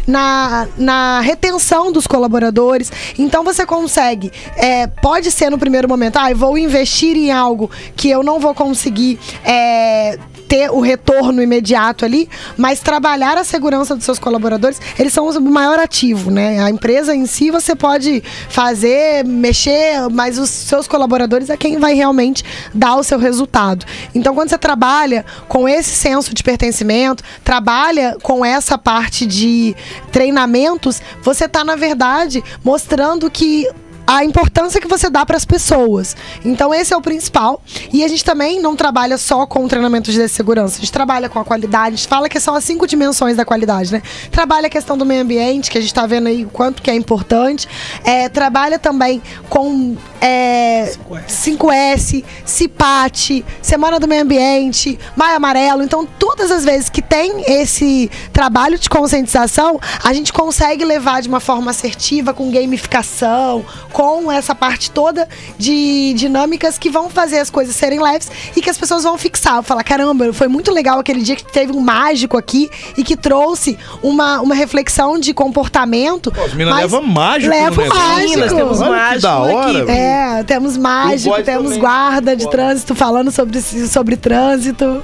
na, 0.06 0.66
na 0.76 1.20
retenção 1.20 1.92
dos 1.92 2.06
colaboradores. 2.06 2.92
Então 3.18 3.44
você 3.44 3.66
consegue, 3.66 4.32
é, 4.56 4.86
pode 4.86 5.30
ser 5.30 5.50
no 5.50 5.58
primeiro 5.58 5.88
momento, 5.88 6.16
ah, 6.16 6.30
eu 6.30 6.36
vou 6.36 6.56
investir 6.56 7.16
em 7.16 7.30
algo 7.30 7.70
que 7.96 8.08
eu 8.08 8.22
não 8.22 8.38
vou 8.40 8.54
conseguir. 8.54 9.18
é, 9.44 10.18
ter 10.48 10.70
o 10.70 10.80
retorno 10.80 11.42
imediato 11.42 12.04
ali, 12.04 12.28
mas 12.56 12.80
trabalhar 12.80 13.36
a 13.36 13.44
segurança 13.44 13.94
dos 13.94 14.04
seus 14.04 14.18
colaboradores, 14.18 14.80
eles 14.98 15.12
são 15.12 15.28
o 15.28 15.40
maior 15.40 15.78
ativo, 15.78 16.30
né? 16.30 16.62
A 16.62 16.70
empresa 16.70 17.14
em 17.14 17.26
si 17.26 17.50
você 17.50 17.74
pode 17.74 18.22
fazer, 18.48 19.24
mexer, 19.24 20.08
mas 20.10 20.38
os 20.38 20.50
seus 20.50 20.86
colaboradores 20.86 21.50
é 21.50 21.56
quem 21.56 21.78
vai 21.78 21.94
realmente 21.94 22.44
dar 22.72 22.96
o 22.96 23.02
seu 23.02 23.18
resultado. 23.18 23.84
Então, 24.14 24.34
quando 24.34 24.50
você 24.50 24.58
trabalha 24.58 25.24
com 25.48 25.68
esse 25.68 25.90
senso 25.90 26.34
de 26.34 26.42
pertencimento, 26.42 27.22
trabalha 27.42 28.16
com 28.22 28.44
essa 28.44 28.78
parte 28.78 29.26
de 29.26 29.74
treinamentos, 30.12 31.00
você 31.22 31.46
está, 31.46 31.64
na 31.64 31.76
verdade, 31.76 32.42
mostrando 32.64 33.30
que 33.30 33.68
a 34.06 34.24
importância 34.24 34.80
que 34.80 34.86
você 34.86 35.10
dá 35.10 35.26
para 35.26 35.36
as 35.36 35.44
pessoas. 35.44 36.16
Então 36.44 36.72
esse 36.72 36.94
é 36.94 36.96
o 36.96 37.00
principal. 37.00 37.60
E 37.92 38.04
a 38.04 38.08
gente 38.08 38.24
também 38.24 38.60
não 38.60 38.76
trabalha 38.76 39.18
só 39.18 39.46
com 39.46 39.66
treinamento 39.66 40.10
de 40.10 40.28
segurança. 40.28 40.76
A 40.76 40.80
gente 40.80 40.92
trabalha 40.92 41.28
com 41.28 41.38
a 41.38 41.44
qualidade. 41.44 41.94
A 41.94 41.96
gente 41.96 42.08
fala 42.08 42.28
que 42.28 42.38
são 42.38 42.54
as 42.54 42.64
cinco 42.64 42.86
dimensões 42.86 43.36
da 43.36 43.44
qualidade, 43.44 43.92
né? 43.92 44.02
Trabalha 44.30 44.66
a 44.66 44.70
questão 44.70 44.96
do 44.96 45.04
meio 45.04 45.22
ambiente, 45.22 45.70
que 45.70 45.78
a 45.78 45.80
gente 45.80 45.90
está 45.90 46.06
vendo 46.06 46.28
aí 46.28 46.44
o 46.44 46.48
quanto 46.48 46.82
que 46.82 46.90
é 46.90 46.94
importante. 46.94 47.68
É, 48.04 48.28
trabalha 48.28 48.78
também 48.78 49.20
com 49.48 49.96
é, 50.20 50.92
5S, 51.28 52.24
CIPAT, 52.44 53.44
Semana 53.60 53.98
do 53.98 54.08
Meio 54.08 54.22
Ambiente, 54.22 54.98
Maio 55.14 55.36
Amarelo. 55.36 55.82
Então, 55.82 56.06
todas 56.18 56.50
as 56.50 56.64
vezes 56.64 56.88
que 56.88 57.02
tem 57.02 57.44
esse 57.46 58.10
trabalho 58.32 58.78
de 58.78 58.88
conscientização, 58.88 59.80
a 60.02 60.12
gente 60.12 60.32
consegue 60.32 60.84
levar 60.84 61.22
de 61.22 61.28
uma 61.28 61.40
forma 61.40 61.70
assertiva, 61.70 62.32
com 62.32 62.50
gamificação, 62.50 63.64
com 63.96 64.30
essa 64.30 64.54
parte 64.54 64.90
toda 64.90 65.26
de 65.56 66.12
dinâmicas 66.12 66.76
que 66.76 66.90
vão 66.90 67.08
fazer 67.08 67.38
as 67.38 67.48
coisas 67.48 67.74
serem 67.74 67.98
leves 67.98 68.30
e 68.54 68.60
que 68.60 68.68
as 68.68 68.76
pessoas 68.76 69.04
vão 69.04 69.16
fixar. 69.16 69.62
Falar, 69.62 69.82
caramba, 69.82 70.34
foi 70.34 70.48
muito 70.48 70.70
legal 70.70 70.98
aquele 70.98 71.22
dia 71.22 71.34
que 71.34 71.50
teve 71.50 71.72
um 71.72 71.80
mágico 71.80 72.36
aqui 72.36 72.68
e 72.98 73.02
que 73.02 73.16
trouxe 73.16 73.78
uma, 74.02 74.42
uma 74.42 74.54
reflexão 74.54 75.18
de 75.18 75.32
comportamento. 75.32 76.30
As 76.44 76.52
meninas 76.52 76.74
mas 76.74 76.92
levam 76.92 77.06
mágico 77.06 77.50
Leva 77.50 77.86
mágico. 77.86 78.18
Meninas, 78.18 78.52
temos 78.52 78.80
Olha 78.82 78.90
mágico 78.90 79.22
da 79.22 79.38
hora, 79.38 79.78
equipe. 79.78 79.90
É, 79.90 80.44
temos 80.44 80.76
mágico, 80.76 81.42
temos 81.42 81.64
também. 81.64 81.80
guarda 81.80 82.36
de 82.36 82.50
trânsito 82.50 82.94
falando 82.94 83.32
sobre, 83.32 83.62
sobre 83.62 84.16
trânsito. 84.18 85.02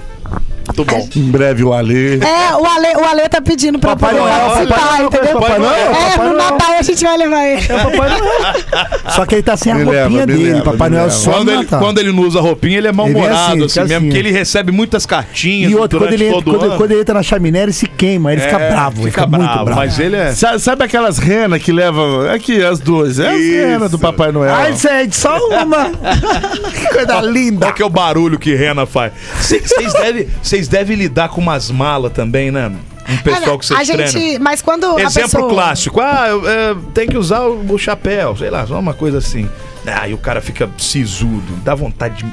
Muito 0.66 0.85
bom. 0.85 1.09
Em 1.16 1.31
breve 1.31 1.64
o 1.64 1.72
Alê. 1.72 2.16
É, 2.18 2.55
o 2.55 2.64
Ale, 2.66 2.96
o 2.96 3.05
Ale 3.05 3.29
tá 3.29 3.40
pedindo 3.40 3.79
pra 3.79 3.96
Papai 3.96 4.14
poder 4.14 4.22
Noel, 4.31 4.46
participar, 4.48 4.75
Papai 4.79 4.98
Noel, 4.98 5.07
entendeu? 5.07 5.40
Papai 5.40 5.59
Noel, 5.59 5.75
É, 5.75 6.11
Papai 6.11 6.16
no 6.29 6.33
Noel. 6.35 6.37
Natal 6.53 6.72
a 6.79 6.83
gente 6.83 7.03
vai 7.05 7.16
levar 7.18 7.44
ele. 7.46 7.62
Só 9.14 9.27
que 9.27 9.35
ele 9.37 9.42
tá 9.42 9.57
sem 9.57 9.72
a 9.72 9.75
Me 9.77 9.83
roupinha 9.85 10.09
leva, 10.09 10.27
dele. 10.27 10.53
leva, 10.53 10.64
Papai 10.72 10.90
Noel 10.90 11.03
leva. 11.05 11.14
só 11.14 11.31
Quando 11.33 11.44
no 11.46 11.51
ele, 11.53 11.62
Natal. 11.62 11.81
quando 11.81 11.98
ele 11.98 12.12
não 12.12 12.22
usa 12.22 12.40
roupinha, 12.40 12.79
ele 12.79 12.88
é 12.88 12.92
mal-humorado, 12.92 13.53
Ele 13.55 13.62
é 13.62 13.64
assim, 13.64 13.64
assim, 13.64 13.68
fica 13.68 13.83
mesmo, 13.85 13.96
assim. 13.96 14.07
porque 14.07 14.18
ele 14.18 14.31
recebe 14.33 14.72
muitas 14.72 15.07
cartinhas 15.07 15.70
E 15.70 15.75
outro, 15.75 15.98
quando 15.98 16.09
durante 16.11 16.22
ele, 16.22 16.29
entra, 16.31 16.42
todo 16.42 16.55
o 16.55 16.59
quando, 16.59 16.70
ano. 16.70 16.79
quando 16.79 16.90
ele 16.92 17.01
entra 17.01 17.14
na 17.14 17.22
chaminé, 17.22 17.62
ele 17.62 17.72
se 17.72 17.87
queima, 17.87 18.33
ele 18.33 18.40
fica 18.40 18.59
É, 18.59 18.70
bravo, 18.70 19.03
ele 19.03 19.11
fica 19.11 19.25
fica 19.27 19.37
muito 19.38 19.64
bravo. 19.64 19.75
Mas 19.75 19.98
ele 19.98 20.16
é... 20.16 20.33
Sa- 20.33 20.59
Sabe 20.59 20.85
aquelas 20.85 21.18
renas 21.18 21.61
que 21.62 21.72
levam. 21.72 22.29
Aqui, 22.31 22.62
as 22.64 22.79
duas. 22.79 23.18
É 23.18 23.29
as 23.31 23.40
renas 23.40 23.90
do 23.90 23.98
Papai 23.98 24.31
Noel. 24.33 24.55
Ai, 24.55 24.75
gente, 24.77 25.16
só 25.16 25.37
uma. 25.48 25.90
que 26.72 26.88
coisa 26.94 27.20
linda. 27.20 27.66
Qual 27.66 27.75
que 27.75 27.83
é 27.83 27.87
o 27.87 27.90
barulho 27.90 28.38
que 28.38 28.55
Rena 28.55 28.87
faz? 28.87 29.12
Vocês 29.40 29.92
devem, 29.94 30.29
vocês 30.53 30.69
devem 30.69 30.99
lidar 30.99 31.31
com 31.31 31.41
umas 31.41 31.71
malas 31.71 32.12
também, 32.12 32.51
né? 32.51 32.71
Um 33.09 33.17
pessoal 33.19 33.59
que 33.59 33.65
vocês 33.65 33.81
a 33.81 33.85
gente, 33.85 34.38
mas 34.38 34.61
quando 34.61 34.99
Exemplo 34.99 35.31
pessoa... 35.31 35.49
clássico. 35.49 36.01
Ah, 36.01 36.29
eu, 36.29 36.49
é, 36.49 36.77
tem 36.93 37.09
que 37.09 37.17
usar 37.17 37.41
o, 37.41 37.73
o 37.73 37.79
chapéu, 37.79 38.37
sei 38.37 38.51
lá, 38.51 38.67
só 38.67 38.79
uma 38.79 38.93
coisa 38.93 39.17
assim. 39.17 39.49
Ah, 39.87 40.07
e 40.07 40.12
o 40.12 40.19
cara 40.19 40.43
fica 40.43 40.71
sisudo, 40.77 41.57
dá 41.65 41.75
vontade 41.75 42.23
de. 42.23 42.33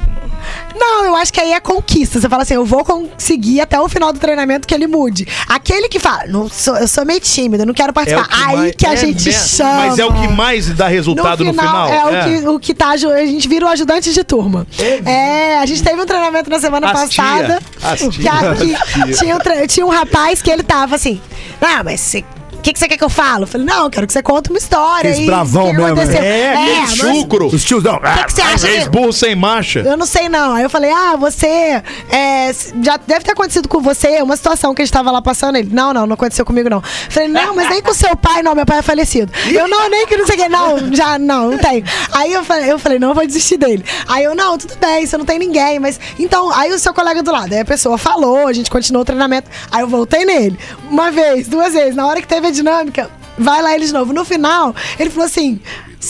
Não, 0.74 1.04
eu 1.04 1.16
acho 1.16 1.32
que 1.32 1.40
aí 1.40 1.52
é 1.52 1.60
conquista. 1.60 2.20
Você 2.20 2.28
fala 2.28 2.42
assim, 2.42 2.54
eu 2.54 2.64
vou 2.64 2.84
conseguir 2.84 3.60
até 3.60 3.80
o 3.80 3.88
final 3.88 4.12
do 4.12 4.18
treinamento 4.18 4.66
que 4.66 4.74
ele 4.74 4.86
mude. 4.86 5.26
Aquele 5.48 5.88
que 5.88 5.98
fala, 5.98 6.26
não 6.26 6.48
sou, 6.48 6.76
eu 6.76 6.88
sou 6.88 7.04
meio 7.04 7.20
tímido, 7.20 7.64
não 7.66 7.74
quero 7.74 7.92
participar. 7.92 8.28
aí 8.30 8.56
mais- 8.56 8.74
que 8.76 8.86
a 8.86 8.92
é 8.92 8.96
gente 8.96 9.24
mesmo, 9.24 9.48
chama. 9.48 9.74
Mas 9.86 9.98
é 9.98 10.04
o 10.04 10.12
que 10.12 10.28
mais 10.28 10.66
dá 10.74 10.88
resultado 10.88 11.44
no 11.44 11.52
final. 11.52 11.88
É, 11.88 12.04
O, 12.04 12.24
que, 12.42 12.48
o 12.48 12.60
que 12.60 12.74
tá. 12.74 12.90
A 12.90 12.96
gente 12.96 13.48
vira 13.48 13.66
o 13.66 13.68
ajudante 13.68 14.12
de 14.12 14.24
turma. 14.24 14.66
É, 15.04 15.58
a 15.58 15.66
gente 15.66 15.82
teve 15.82 16.00
um 16.00 16.06
treinamento 16.06 16.48
na 16.50 16.58
semana 16.58 16.90
As 16.90 17.08
tia, 17.10 17.22
passada. 17.24 17.60
as 17.82 18.00
tia, 18.00 18.32
que 18.58 18.74
que 18.92 19.04
tia. 19.04 19.12
tinha, 19.16 19.36
um 19.36 19.66
tinha 19.66 19.86
um 19.86 19.90
rapaz 19.90 20.40
que 20.42 20.50
ele 20.50 20.62
tava 20.62 20.94
assim. 20.96 21.20
Não, 21.60 21.84
mas 21.84 22.00
você. 22.00 22.24
O 22.60 22.62
que, 22.62 22.74
que 22.74 22.78
você 22.78 22.86
quer 22.86 22.98
que 22.98 23.04
eu 23.04 23.08
falo? 23.08 23.44
Eu 23.44 23.46
falei, 23.46 23.66
não, 23.66 23.84
eu 23.84 23.90
quero 23.90 24.06
que 24.06 24.12
você 24.12 24.22
conte 24.22 24.50
uma 24.50 24.58
história. 24.58 25.10
Aí, 25.10 25.24
bravão 25.24 25.68
o 25.68 25.70
que 25.70 25.76
mesmo, 25.78 25.86
aconteceu. 25.86 26.22
É, 26.22 26.52
aquele 26.52 26.80
mas- 26.80 26.94
chucro. 26.94 27.46
Os 27.46 27.64
tios 27.64 27.82
não. 27.82 27.94
O 27.94 28.00
que, 28.00 28.24
que 28.24 28.32
você 28.34 28.42
acha? 28.42 28.68
Ex 28.68 28.86
burro 28.86 29.12
sem 29.14 29.34
marcha. 29.34 29.78
eu 29.80 29.96
não 29.96 30.04
sei, 30.04 30.28
não. 30.28 30.52
Aí 30.52 30.62
eu 30.62 30.68
falei, 30.68 30.90
ah, 30.90 31.16
você. 31.16 31.82
é, 32.10 32.54
já 32.82 32.98
deve 32.98 33.24
ter 33.24 33.32
acontecido 33.32 33.66
com 33.66 33.80
você 33.80 34.20
uma 34.20 34.36
situação 34.36 34.74
que 34.74 34.82
a 34.82 34.84
gente 34.84 34.92
tava 34.92 35.10
lá 35.10 35.22
passando. 35.22 35.56
Ele, 35.56 35.70
não, 35.72 35.94
não, 35.94 36.06
não 36.06 36.12
aconteceu 36.12 36.44
comigo, 36.44 36.68
não. 36.68 36.78
Eu 36.78 37.10
falei, 37.10 37.28
não, 37.30 37.54
mas 37.54 37.70
nem 37.70 37.80
com 37.80 37.94
seu 37.94 38.14
pai, 38.14 38.42
não, 38.42 38.54
meu 38.54 38.66
pai 38.66 38.80
é 38.80 38.82
falecido. 38.82 39.32
Eu, 39.48 39.66
não, 39.66 39.88
nem 39.88 40.06
que 40.06 40.18
não 40.18 40.26
sei 40.26 40.36
o 40.36 40.38
que, 40.42 40.48
não, 40.50 40.94
já, 40.94 41.18
não, 41.18 41.52
não 41.52 41.58
tenho. 41.58 41.82
Aí 42.12 42.30
eu 42.30 42.44
falei, 42.44 42.70
eu 42.70 42.78
falei, 42.78 42.98
não, 42.98 43.08
eu 43.08 43.14
vou 43.14 43.26
desistir 43.26 43.56
dele. 43.56 43.82
Aí 44.06 44.22
eu, 44.22 44.34
não, 44.34 44.58
tudo 44.58 44.76
bem, 44.78 45.06
você 45.06 45.16
não 45.16 45.24
tem 45.24 45.38
ninguém, 45.38 45.78
mas. 45.78 45.98
Então, 46.18 46.52
aí 46.52 46.70
o 46.72 46.78
seu 46.78 46.92
colega 46.92 47.22
do 47.22 47.32
lado, 47.32 47.54
aí 47.54 47.60
a 47.60 47.64
pessoa 47.64 47.96
falou, 47.96 48.46
a 48.46 48.52
gente 48.52 48.70
continuou 48.70 49.00
o 49.00 49.04
treinamento. 49.06 49.48
Aí 49.70 49.80
eu 49.80 49.88
voltei 49.88 50.26
nele. 50.26 50.58
Uma 50.90 51.10
vez, 51.10 51.48
duas 51.48 51.72
vezes, 51.72 51.96
na 51.96 52.06
hora 52.06 52.20
que 52.20 52.28
teve 52.28 52.49
a 52.50 52.54
dinâmica, 52.54 53.10
vai 53.38 53.62
lá 53.62 53.74
ele 53.74 53.86
de 53.86 53.92
novo. 53.92 54.12
No 54.12 54.24
final, 54.24 54.74
ele 54.98 55.10
falou 55.10 55.26
assim. 55.26 55.60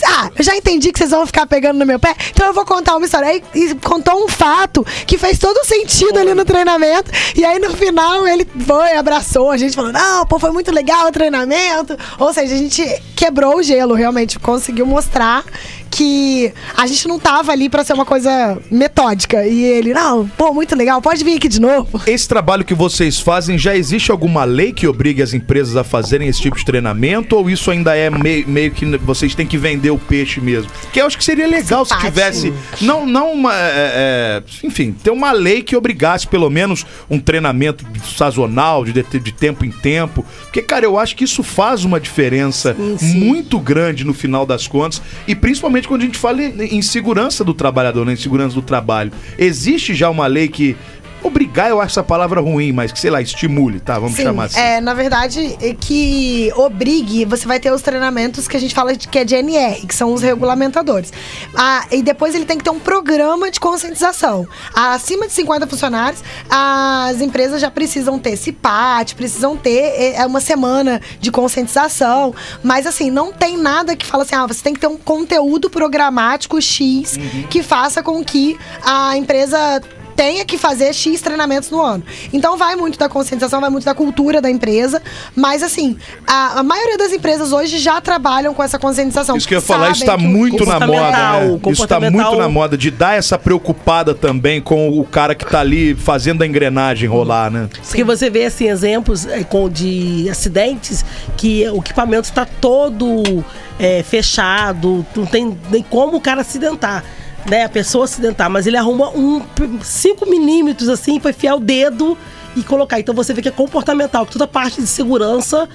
Ah, 0.05 0.31
eu 0.39 0.45
já 0.45 0.57
entendi 0.57 0.93
que 0.93 1.01
vocês 1.01 1.11
vão 1.11 1.27
ficar 1.27 1.47
pegando 1.47 1.77
no 1.77 1.85
meu 1.85 1.99
pé, 1.99 2.15
então 2.31 2.47
eu 2.47 2.53
vou 2.53 2.65
contar 2.65 2.95
uma 2.95 3.05
história. 3.05 3.27
Aí 3.27 3.43
e 3.53 3.75
contou 3.75 4.25
um 4.25 4.29
fato 4.29 4.87
que 5.05 5.19
fez 5.19 5.37
todo 5.37 5.67
sentido 5.67 6.17
ali 6.17 6.33
no 6.33 6.45
treinamento. 6.45 7.11
E 7.35 7.45
aí 7.45 7.59
no 7.59 7.77
final 7.77 8.25
ele 8.25 8.47
foi, 8.65 8.93
abraçou 8.93 9.51
a 9.51 9.57
gente, 9.57 9.75
falou: 9.75 9.91
Não, 9.91 10.25
pô, 10.27 10.39
foi 10.39 10.53
muito 10.53 10.71
legal 10.71 11.09
o 11.09 11.11
treinamento. 11.11 11.99
Ou 12.21 12.33
seja, 12.33 12.55
a 12.55 12.59
gente 12.59 13.03
quebrou 13.17 13.57
o 13.57 13.63
gelo, 13.65 13.95
realmente, 13.95 14.39
conseguiu 14.39 14.87
mostrar 14.87 15.45
que 15.91 16.53
a 16.77 16.87
gente 16.87 17.09
não 17.09 17.19
tava 17.19 17.53
ali 17.53 17.69
pra 17.69 17.83
ser 17.85 17.93
uma 17.95 18.05
coisa 18.05 18.59
metódica. 18.71 19.47
E 19.47 19.65
ele, 19.65 19.93
não, 19.93 20.29
pô, 20.29 20.53
muito 20.55 20.77
legal, 20.77 21.03
pode 21.03 21.25
vir 21.25 21.37
aqui 21.37 21.49
de 21.49 21.61
novo. 21.61 22.01
Esse 22.07 22.29
trabalho 22.29 22.65
que 22.65 22.75
vocês 22.75 23.19
fazem, 23.19 23.59
já 23.59 23.77
existe 23.77 24.11
alguma 24.11 24.45
lei 24.45 24.73
que 24.73 24.87
obrigue 24.87 25.23
as 25.23 25.35
empresas 25.35 25.77
a 25.77 25.83
fazerem 25.85 26.29
esse 26.29 26.41
tipo 26.41 26.57
de 26.57 26.65
treinamento? 26.65 27.37
Ou 27.37 27.51
isso 27.51 27.71
ainda 27.71 27.97
é 27.97 28.09
meio, 28.09 28.49
meio 28.49 28.71
que 28.71 28.85
vocês 28.99 29.35
têm 29.35 29.47
que 29.47 29.59
vender 29.59 29.91
o 29.91 29.99
peixe 29.99 30.41
mesmo? 30.41 30.71
Que 30.93 31.01
eu 31.01 31.07
acho 31.07 31.19
que 31.19 31.25
seria 31.25 31.47
legal 31.47 31.85
se 31.85 31.93
Simpático. 31.95 32.13
tivesse. 32.13 32.53
Não, 32.81 33.05
não 33.07 33.33
uma. 33.33 33.53
é, 33.55 34.43
é, 34.43 34.43
enfim, 34.67 34.93
ter 34.93 35.11
uma 35.11 35.33
lei 35.33 35.63
que 35.63 35.75
obrigasse 35.75 36.27
pelo 36.27 36.49
menos 36.49 36.87
um 37.09 37.19
treinamento 37.19 37.85
sazonal, 38.17 38.85
de, 38.85 38.93
de, 38.93 39.19
de 39.19 39.33
tempo 39.33 39.65
em 39.65 39.71
tempo. 39.71 40.25
Porque, 40.45 40.63
cara, 40.63 40.85
eu 40.85 40.99
acho 40.99 41.17
que 41.17 41.25
isso 41.25 41.43
faz 41.43 41.85
uma 41.85 41.99
diferença 41.99 42.75
Sim, 42.75 42.97
sim. 42.99 43.19
muito 43.19 43.59
grande 43.59 44.05
no 44.05 44.15
final 44.15 44.47
das 44.47 44.67
contas. 44.67 45.03
E 45.27 45.35
principalmente 45.35 45.80
quando 45.87 46.03
a 46.03 46.05
gente 46.05 46.19
fala 46.19 46.43
em 46.43 46.81
em 46.81 46.83
segurança 46.83 47.45
do 47.45 47.53
trabalhador, 47.53 48.07
né? 48.07 48.15
em 48.15 48.17
segurança 48.17 48.55
do 48.55 48.63
trabalho. 48.63 49.13
Existe 49.39 49.95
já 49.95 50.09
uma 50.09 50.27
lei 50.27 50.49
que. 50.49 50.77
Obrigar, 51.23 51.71
eu 51.71 51.81
acho 51.81 51.93
essa 51.93 52.03
palavra 52.03 52.41
ruim, 52.41 52.73
mas 52.73 52.93
que, 52.93 52.99
sei 52.99 53.11
lá, 53.11 53.21
estimule, 53.21 53.81
tá? 53.81 53.99
Vamos 53.99 54.17
Sim, 54.17 54.25
chamar 54.25 54.45
assim. 54.45 54.59
é, 54.59 54.81
na 54.81 54.95
verdade, 54.95 55.57
é 55.61 55.75
que 55.75 56.53
obrigue, 56.57 57.25
você 57.25 57.47
vai 57.47 57.61
ter 57.61 57.73
os 57.73 57.83
treinamentos 57.83 58.49
que 58.49 58.57
a 58.57 58.61
gente 58.61 58.75
fala 58.75 58.97
de, 58.97 59.07
que 59.07 59.19
é 59.19 59.25
de 59.25 59.35
NR, 59.35 59.87
que 59.87 59.95
são 59.95 60.13
os 60.13 60.23
regulamentadores. 60.23 61.13
Ah, 61.55 61.85
e 61.91 62.03
depois 62.03 62.35
ele 62.35 62.45
tem 62.45 62.57
que 62.59 62.65
ter 62.65 62.71
um 62.71 62.79
programa 62.79 63.51
de 63.51 63.61
conscientização. 63.61 64.47
Acima 64.75 65.27
de 65.27 65.33
50 65.33 65.67
funcionários, 65.67 66.23
as 66.49 67.21
empresas 67.21 67.61
já 67.61 67.71
precisam 67.71 68.19
ter 68.19 68.37
CIPAT, 68.37 69.15
precisam 69.15 69.57
ter 69.57 70.15
é, 70.17 70.27
uma 70.27 70.41
semana 70.41 71.01
de 71.21 71.31
conscientização. 71.31 72.35
Mas 72.63 72.87
assim, 72.87 73.11
não 73.11 73.33
tem 73.33 73.57
nada 73.57 73.95
que 73.97 74.07
fala 74.07 74.23
assim, 74.23 74.35
ah, 74.35 74.47
você 74.47 74.63
tem 74.63 74.75
que 74.75 74.81
ter 74.81 74.87
um 74.87 74.97
conteúdo 74.97 75.69
programático 75.69 76.61
X 76.61 77.19
que 77.49 77.63
faça 77.63 78.03
com 78.03 78.25
que 78.25 78.59
a 78.83 79.17
empresa 79.17 79.81
tenha 80.21 80.45
que 80.45 80.59
fazer 80.59 80.93
X 80.93 81.23
treinamentos 81.23 81.71
no 81.71 81.81
ano. 81.81 82.05
Então 82.31 82.55
vai 82.59 82.77
muito 82.77 82.99
da 82.99 83.09
conscientização, 83.09 83.59
vai 83.59 83.71
muito 83.71 83.85
da 83.87 83.95
cultura 83.95 84.39
da 84.39 84.51
empresa, 84.51 85.01
mas 85.35 85.63
assim, 85.63 85.97
a, 86.27 86.59
a 86.61 86.63
maioria 86.63 86.99
das 86.99 87.11
empresas 87.11 87.53
hoje 87.53 87.79
já 87.79 88.03
trabalham 88.03 88.53
com 88.53 88.63
essa 88.63 88.79
conscientização. 88.79 89.35
Isso 89.35 89.49
que 89.49 89.55
eu 89.55 89.61
ia 89.61 89.63
falar, 89.63 89.97
tá 89.99 90.17
o- 90.17 90.21
muito 90.21 90.67
na 90.67 90.75
moda. 90.79 90.87
comportamental, 90.87 91.41
Né? 91.41 91.47
Isso 91.47 91.57
tá 91.57 91.61
comportamental- 91.63 92.33
muito 92.33 92.39
na 92.43 92.49
moda 92.51 92.77
de 92.77 92.91
dar 92.91 93.15
essa 93.17 93.39
preocupada 93.39 94.15
também 94.15 94.61
com 94.61 94.91
o 94.91 95.05
cara 95.05 95.35
que 95.35 95.47
tá 95.47 95.61
ali 95.61 95.95
fazendo 95.95 96.43
a 96.43 96.47
engrenagem 96.47 97.09
rolar, 97.09 97.51
né? 97.51 97.71
Porque 97.83 98.05
você 98.05 98.29
vê 98.29 98.45
assim 98.45 98.69
exemplos 98.69 99.25
é, 99.25 99.43
com, 99.43 99.71
de 99.71 100.29
acidentes 100.31 101.03
que 101.39 101.67
o 101.71 101.79
equipamento 101.79 102.29
está 102.29 102.45
todo 102.45 103.43
é, 103.79 104.03
fechado, 104.03 105.07
não 105.17 105.25
tem 105.25 105.57
nem 105.71 105.83
como 105.83 106.19
o 106.19 106.21
cara 106.21 106.43
acidentar. 106.43 107.03
Né, 107.49 107.65
a 107.65 107.69
pessoa 107.69 108.05
acidentar, 108.05 108.51
mas 108.51 108.67
ele 108.67 108.77
arruma 108.77 109.09
um 109.11 109.43
5 109.83 110.29
milímetros 110.29 110.89
assim 110.89 111.19
para 111.19 111.31
enfiar 111.31 111.57
o 111.57 111.61
dedo 111.61 112.17
e 112.55 112.63
colocar. 112.63 113.01
Então 113.01 113.15
você 113.15 113.33
vê 113.33 113.41
que 113.43 113.49
é 113.49 113.53
comportamental, 113.53 114.27
que 114.27 114.33
toda 114.33 114.45
a 114.45 114.49
parte 114.49 114.81
de 114.81 114.87
segurança 114.87 115.69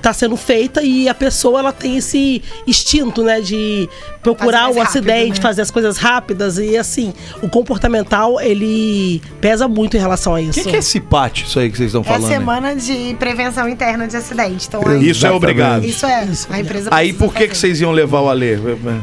tá 0.00 0.12
sendo 0.12 0.36
feita 0.36 0.82
e 0.82 1.08
a 1.08 1.14
pessoa 1.14 1.58
ela 1.60 1.72
tem 1.72 1.96
esse 1.96 2.42
instinto, 2.66 3.22
né, 3.22 3.40
de 3.40 3.88
procurar 4.22 4.70
o 4.70 4.74
mais 4.74 4.76
rápido, 4.76 4.88
acidente, 4.88 5.36
né? 5.36 5.42
fazer 5.42 5.62
as 5.62 5.70
coisas 5.70 5.96
rápidas 5.96 6.58
e 6.58 6.76
assim, 6.76 7.12
o 7.42 7.48
comportamental 7.48 8.40
ele 8.40 9.20
pesa 9.40 9.66
muito 9.68 9.96
em 9.96 10.00
relação 10.00 10.34
a 10.34 10.38
O 10.38 10.40
isso. 10.40 10.52
que, 10.62 10.68
que 10.70 10.76
é 10.76 10.78
esse 10.78 11.00
PAT, 11.00 11.42
isso 11.44 11.58
aí 11.58 11.70
que 11.70 11.76
vocês 11.76 11.88
estão 11.88 12.02
É 12.02 12.04
a 12.04 12.12
falando? 12.14 12.24
aí? 12.30 12.38
semana 12.38 12.76
de 12.76 13.16
prevenção 13.18 13.68
interna 13.68 14.06
de 14.06 14.16
acidente. 14.16 14.66
Então, 14.68 14.82
aí- 14.86 15.08
Isso 15.10 15.26
é 15.26 15.30
obrigado. 15.32 15.84
Isso 15.84 16.04
é. 16.06 16.26
A 16.50 16.60
empresa 16.60 16.88
Aí 16.92 17.12
por 17.12 17.32
que, 17.34 17.48
que 17.48 17.56
vocês 17.56 17.80
iam 17.80 17.90
levar 17.92 18.20
o 18.20 18.28
Alê? 18.28 18.54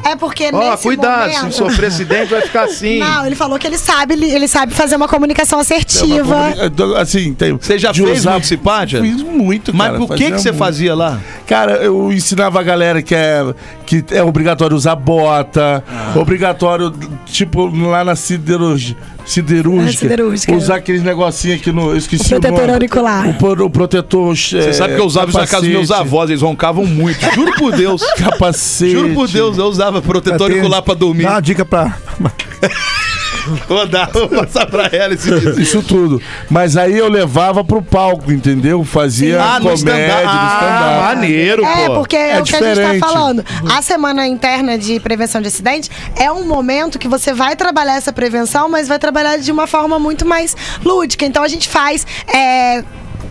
É 0.03 0.15
porque 0.15 0.49
Ó, 0.53 0.71
nesse 0.71 0.83
cuidado, 0.83 1.31
momento... 1.33 1.51
se 1.51 1.57
sofrer 1.57 1.87
acidente 1.87 2.31
vai 2.31 2.41
ficar 2.41 2.63
assim. 2.65 2.99
Não, 2.99 3.25
ele 3.25 3.35
falou 3.35 3.57
que 3.57 3.65
ele 3.67 3.77
sabe, 3.77 4.13
ele, 4.13 4.47
sabe 4.47 4.73
fazer 4.73 4.95
uma 4.95 5.07
comunicação 5.07 5.59
assertiva. 5.59 6.53
Assim, 6.99 7.33
tem. 7.33 7.53
Você 7.53 7.77
já 7.77 7.91
de 7.91 8.01
fez 8.03 8.19
usar- 8.19 8.31
muito 8.31 8.47
CIPAD? 8.47 9.01
Fiz 9.01 9.21
muito, 9.21 9.73
Mas 9.73 9.87
cara. 9.87 9.97
por 9.99 10.15
que, 10.15 10.31
que 10.31 10.37
você 10.39 10.51
muito. 10.51 10.57
Fazia 10.87 10.95
lá? 10.95 11.19
Cara, 11.47 11.73
eu 11.83 12.11
ensinava 12.11 12.59
a 12.59 12.63
galera 12.63 13.01
que 13.01 13.15
é, 13.15 13.41
que 13.85 14.03
é 14.11 14.23
obrigatório 14.23 14.75
usar 14.75 14.95
bota, 14.95 15.83
Ah. 15.87 16.13
obrigatório, 16.19 16.93
tipo, 17.25 17.67
lá 17.87 18.03
na 18.03 18.15
siderurgia. 18.15 18.95
Siderúrgica, 19.25 19.89
É, 19.89 20.09
siderúrgica. 20.09 20.53
Usar 20.53 20.75
aqueles 20.75 21.01
negocinhos 21.01 21.59
aqui 21.59 21.71
no. 21.71 21.89
Eu 21.89 21.97
esqueci 21.97 22.25
O 22.25 22.29
protetor 22.29 22.59
nome. 22.59 22.73
auricular. 22.73 23.27
O, 23.29 23.33
pro- 23.33 23.65
o 23.65 23.69
protetor. 23.71 24.33
é, 24.33 24.35
Você 24.35 24.73
sabe 24.73 24.93
que 24.93 25.01
eu 25.01 25.05
usava 25.05 25.29
isso 25.29 25.39
na 25.39 25.47
casa 25.47 25.63
dos 25.63 25.71
meus 25.71 25.89
avós, 25.89 26.29
eles 26.29 26.43
roncavam 26.43 26.85
muito. 26.85 27.19
Juro 27.33 27.51
por 27.57 27.71
Deus. 27.75 28.03
Capacete. 28.19 28.91
Juro 28.91 29.15
por 29.15 29.27
Deus, 29.27 29.57
eu 29.57 29.65
usava 29.65 29.99
protetor 29.99 30.41
auricular 30.51 30.83
pra 30.83 30.93
dormir. 30.93 31.23
Dá 31.23 31.31
uma 31.31 31.41
dica 31.41 31.65
pra. 31.65 31.97
Vou 33.67 33.87
dar, 33.87 34.09
vou 34.11 34.27
passar 34.27 34.65
pra 34.65 34.87
ela 34.91 35.13
esse 35.13 35.29
dia. 35.39 35.51
Isso 35.61 35.81
tudo. 35.83 36.21
Mas 36.49 36.75
aí 36.77 36.97
eu 36.97 37.07
levava 37.09 37.63
pro 37.63 37.81
palco, 37.81 38.31
entendeu? 38.31 38.83
Fazia 38.83 39.41
Ah, 39.41 39.59
no 39.59 39.65
comédia, 39.65 39.75
stand-up. 39.75 40.23
no 40.23 40.29
Ah, 40.29 40.57
stand-up. 40.59 41.01
maneiro, 41.15 41.65
É, 41.65 41.85
pô. 41.87 41.93
porque 41.95 42.15
é, 42.15 42.31
É 42.31 42.39
o 42.41 42.43
que 42.43 42.55
a 42.55 42.59
gente 42.59 42.69
diferente. 42.69 42.99
tá 42.99 43.07
falando. 43.07 43.45
A 43.71 43.81
semana 43.81 44.27
interna 44.27 44.77
de 44.77 44.99
prevenção 44.99 45.41
de 45.41 45.47
acidente 45.47 45.89
é 46.15 46.31
um 46.31 46.45
momento 46.47 46.97
que 46.99 47.07
você 47.07 47.33
vai 47.33 47.55
trabalhar 47.55 47.95
essa 47.95 48.11
prevenção, 48.13 48.67
mas 48.69 48.87
vai 48.87 48.97
trabalhar 48.99 49.37
de 49.37 49.51
uma 49.51 49.67
forma 49.67 49.99
muito 49.99 50.25
mais 50.25 50.55
lúdica. 50.83 51.25
Então 51.25 51.43
a 51.43 51.47
gente 51.47 51.67
faz. 51.69 52.05
é, 52.33 52.83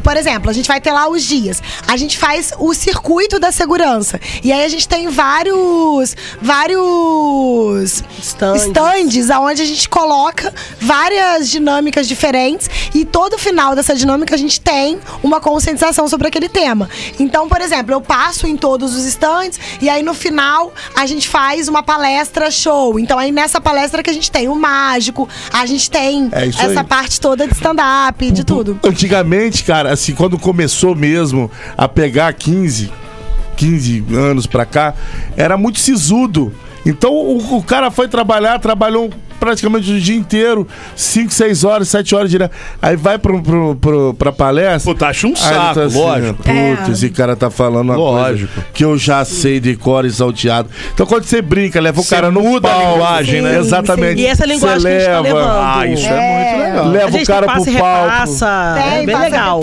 por 0.04 0.16
exemplo, 0.16 0.50
a 0.50 0.52
gente 0.52 0.68
vai 0.68 0.80
ter 0.80 0.92
lá 0.92 1.08
os 1.08 1.22
dias. 1.24 1.62
A 1.88 1.96
gente 1.96 2.18
faz 2.18 2.52
o 2.58 2.72
circuito 2.74 3.38
da 3.40 3.50
segurança. 3.50 4.20
E 4.42 4.52
aí 4.52 4.64
a 4.64 4.68
gente 4.68 4.86
tem 4.86 5.08
vários. 5.08 6.14
vários 6.40 8.02
Stands. 8.20 8.62
stands 8.66 9.30
onde 9.30 9.62
a 9.62 9.64
gente 9.64 9.88
coloca 9.88 10.52
várias 10.80 11.48
dinâmicas 11.48 12.06
diferentes 12.06 12.68
e 12.94 13.04
todo 13.04 13.38
final 13.38 13.74
dessa 13.74 13.94
dinâmica 13.94 14.34
a 14.34 14.38
gente 14.38 14.60
tem 14.60 14.98
uma 15.22 15.40
conscientização 15.40 16.06
sobre 16.08 16.28
aquele 16.28 16.48
tema. 16.48 16.88
Então, 17.18 17.48
por 17.48 17.60
exemplo, 17.60 17.92
eu 17.94 18.00
passo 18.00 18.46
em 18.46 18.56
todos 18.56 18.94
os 18.94 19.04
stands 19.06 19.58
e 19.80 19.88
aí 19.88 20.02
no 20.02 20.14
final 20.14 20.72
a 20.94 21.06
gente 21.06 21.28
faz 21.28 21.68
uma 21.68 21.82
palestra 21.82 22.50
show. 22.50 22.98
Então 22.98 23.18
aí 23.18 23.32
nessa 23.32 23.60
palestra 23.60 24.02
que 24.02 24.10
a 24.10 24.12
gente 24.12 24.30
tem 24.30 24.48
o 24.48 24.54
mágico, 24.54 25.28
a 25.52 25.64
gente 25.66 25.90
tem 25.90 26.28
É 26.32 26.48
essa 26.48 26.80
aí. 26.80 26.86
parte 26.86 27.20
toda 27.20 27.46
de 27.46 27.54
stand-up, 27.54 28.30
de 28.30 28.44
tudo. 28.44 28.78
Antigamente, 28.84 29.64
cara, 29.64 29.93
assim, 29.94 30.14
quando 30.14 30.38
começou 30.38 30.94
mesmo 30.94 31.50
a 31.76 31.88
pegar 31.88 32.32
15, 32.32 32.92
15 33.56 34.04
anos 34.14 34.46
pra 34.46 34.64
cá, 34.64 34.94
era 35.36 35.56
muito 35.56 35.80
sisudo. 35.80 36.52
Então 36.84 37.12
o, 37.12 37.56
o 37.58 37.62
cara 37.62 37.90
foi 37.90 38.08
trabalhar, 38.08 38.58
trabalhou 38.58 39.10
praticamente 39.38 39.90
o 39.92 40.00
dia 40.00 40.16
inteiro, 40.16 40.66
5, 40.96 41.32
6 41.32 41.64
horas, 41.64 41.88
7 41.88 42.14
horas 42.14 42.30
direto. 42.30 42.52
Aí 42.80 42.96
vai 42.96 43.18
pro, 43.18 43.42
pro, 43.42 43.74
pro, 43.76 44.14
pra 44.14 44.32
palestra. 44.32 44.92
Puta, 44.92 45.06
acha 45.08 45.26
um 45.26 45.34
saco, 45.36 45.74
tá 45.74 45.82
assim, 45.84 45.98
lógico. 45.98 46.34
Puta, 46.34 46.50
É. 46.50 46.90
esse 46.90 47.10
cara 47.10 47.36
tá 47.36 47.50
falando 47.50 47.88
uma 47.90 47.96
Lógico. 47.96 48.52
coisa 48.52 48.66
que 48.72 48.84
eu 48.84 48.96
já 48.98 49.24
sei 49.24 49.60
de 49.60 49.76
cor 49.76 50.04
e 50.04 50.10
salteado. 50.10 50.68
Então 50.92 51.06
quando 51.06 51.24
você 51.24 51.40
brinca, 51.42 51.80
leva 51.80 52.00
o 52.00 52.04
Você 52.04 52.14
cara 52.14 52.30
no 52.30 52.40
muda 52.42 52.68
a 52.68 52.72
palco. 52.72 52.92
linguagem, 52.92 53.42
né? 53.42 53.58
Exatamente. 53.58 54.20
E 54.20 54.26
essa 54.26 54.44
linguagem 54.46 54.80
Você 54.80 54.88
que 54.88 54.94
a 54.94 54.98
gente 54.98 55.06
tá 55.08 55.20
leva, 55.20 55.38
levando. 55.38 55.50
Ah, 55.60 55.86
isso 55.86 56.06
é, 56.06 56.10
muito 56.54 56.64
legal. 56.64 56.88
Leva 56.88 57.18
a 57.18 57.22
o 57.22 57.26
cara 57.26 57.46
passa 57.46 57.70
pro 57.70 57.80
palco. 57.80 58.04
repassa. 58.10 58.74
Tem, 58.76 58.84
é 58.98 59.06
bem 59.06 59.14
passa, 59.16 59.24
legal. 59.24 59.60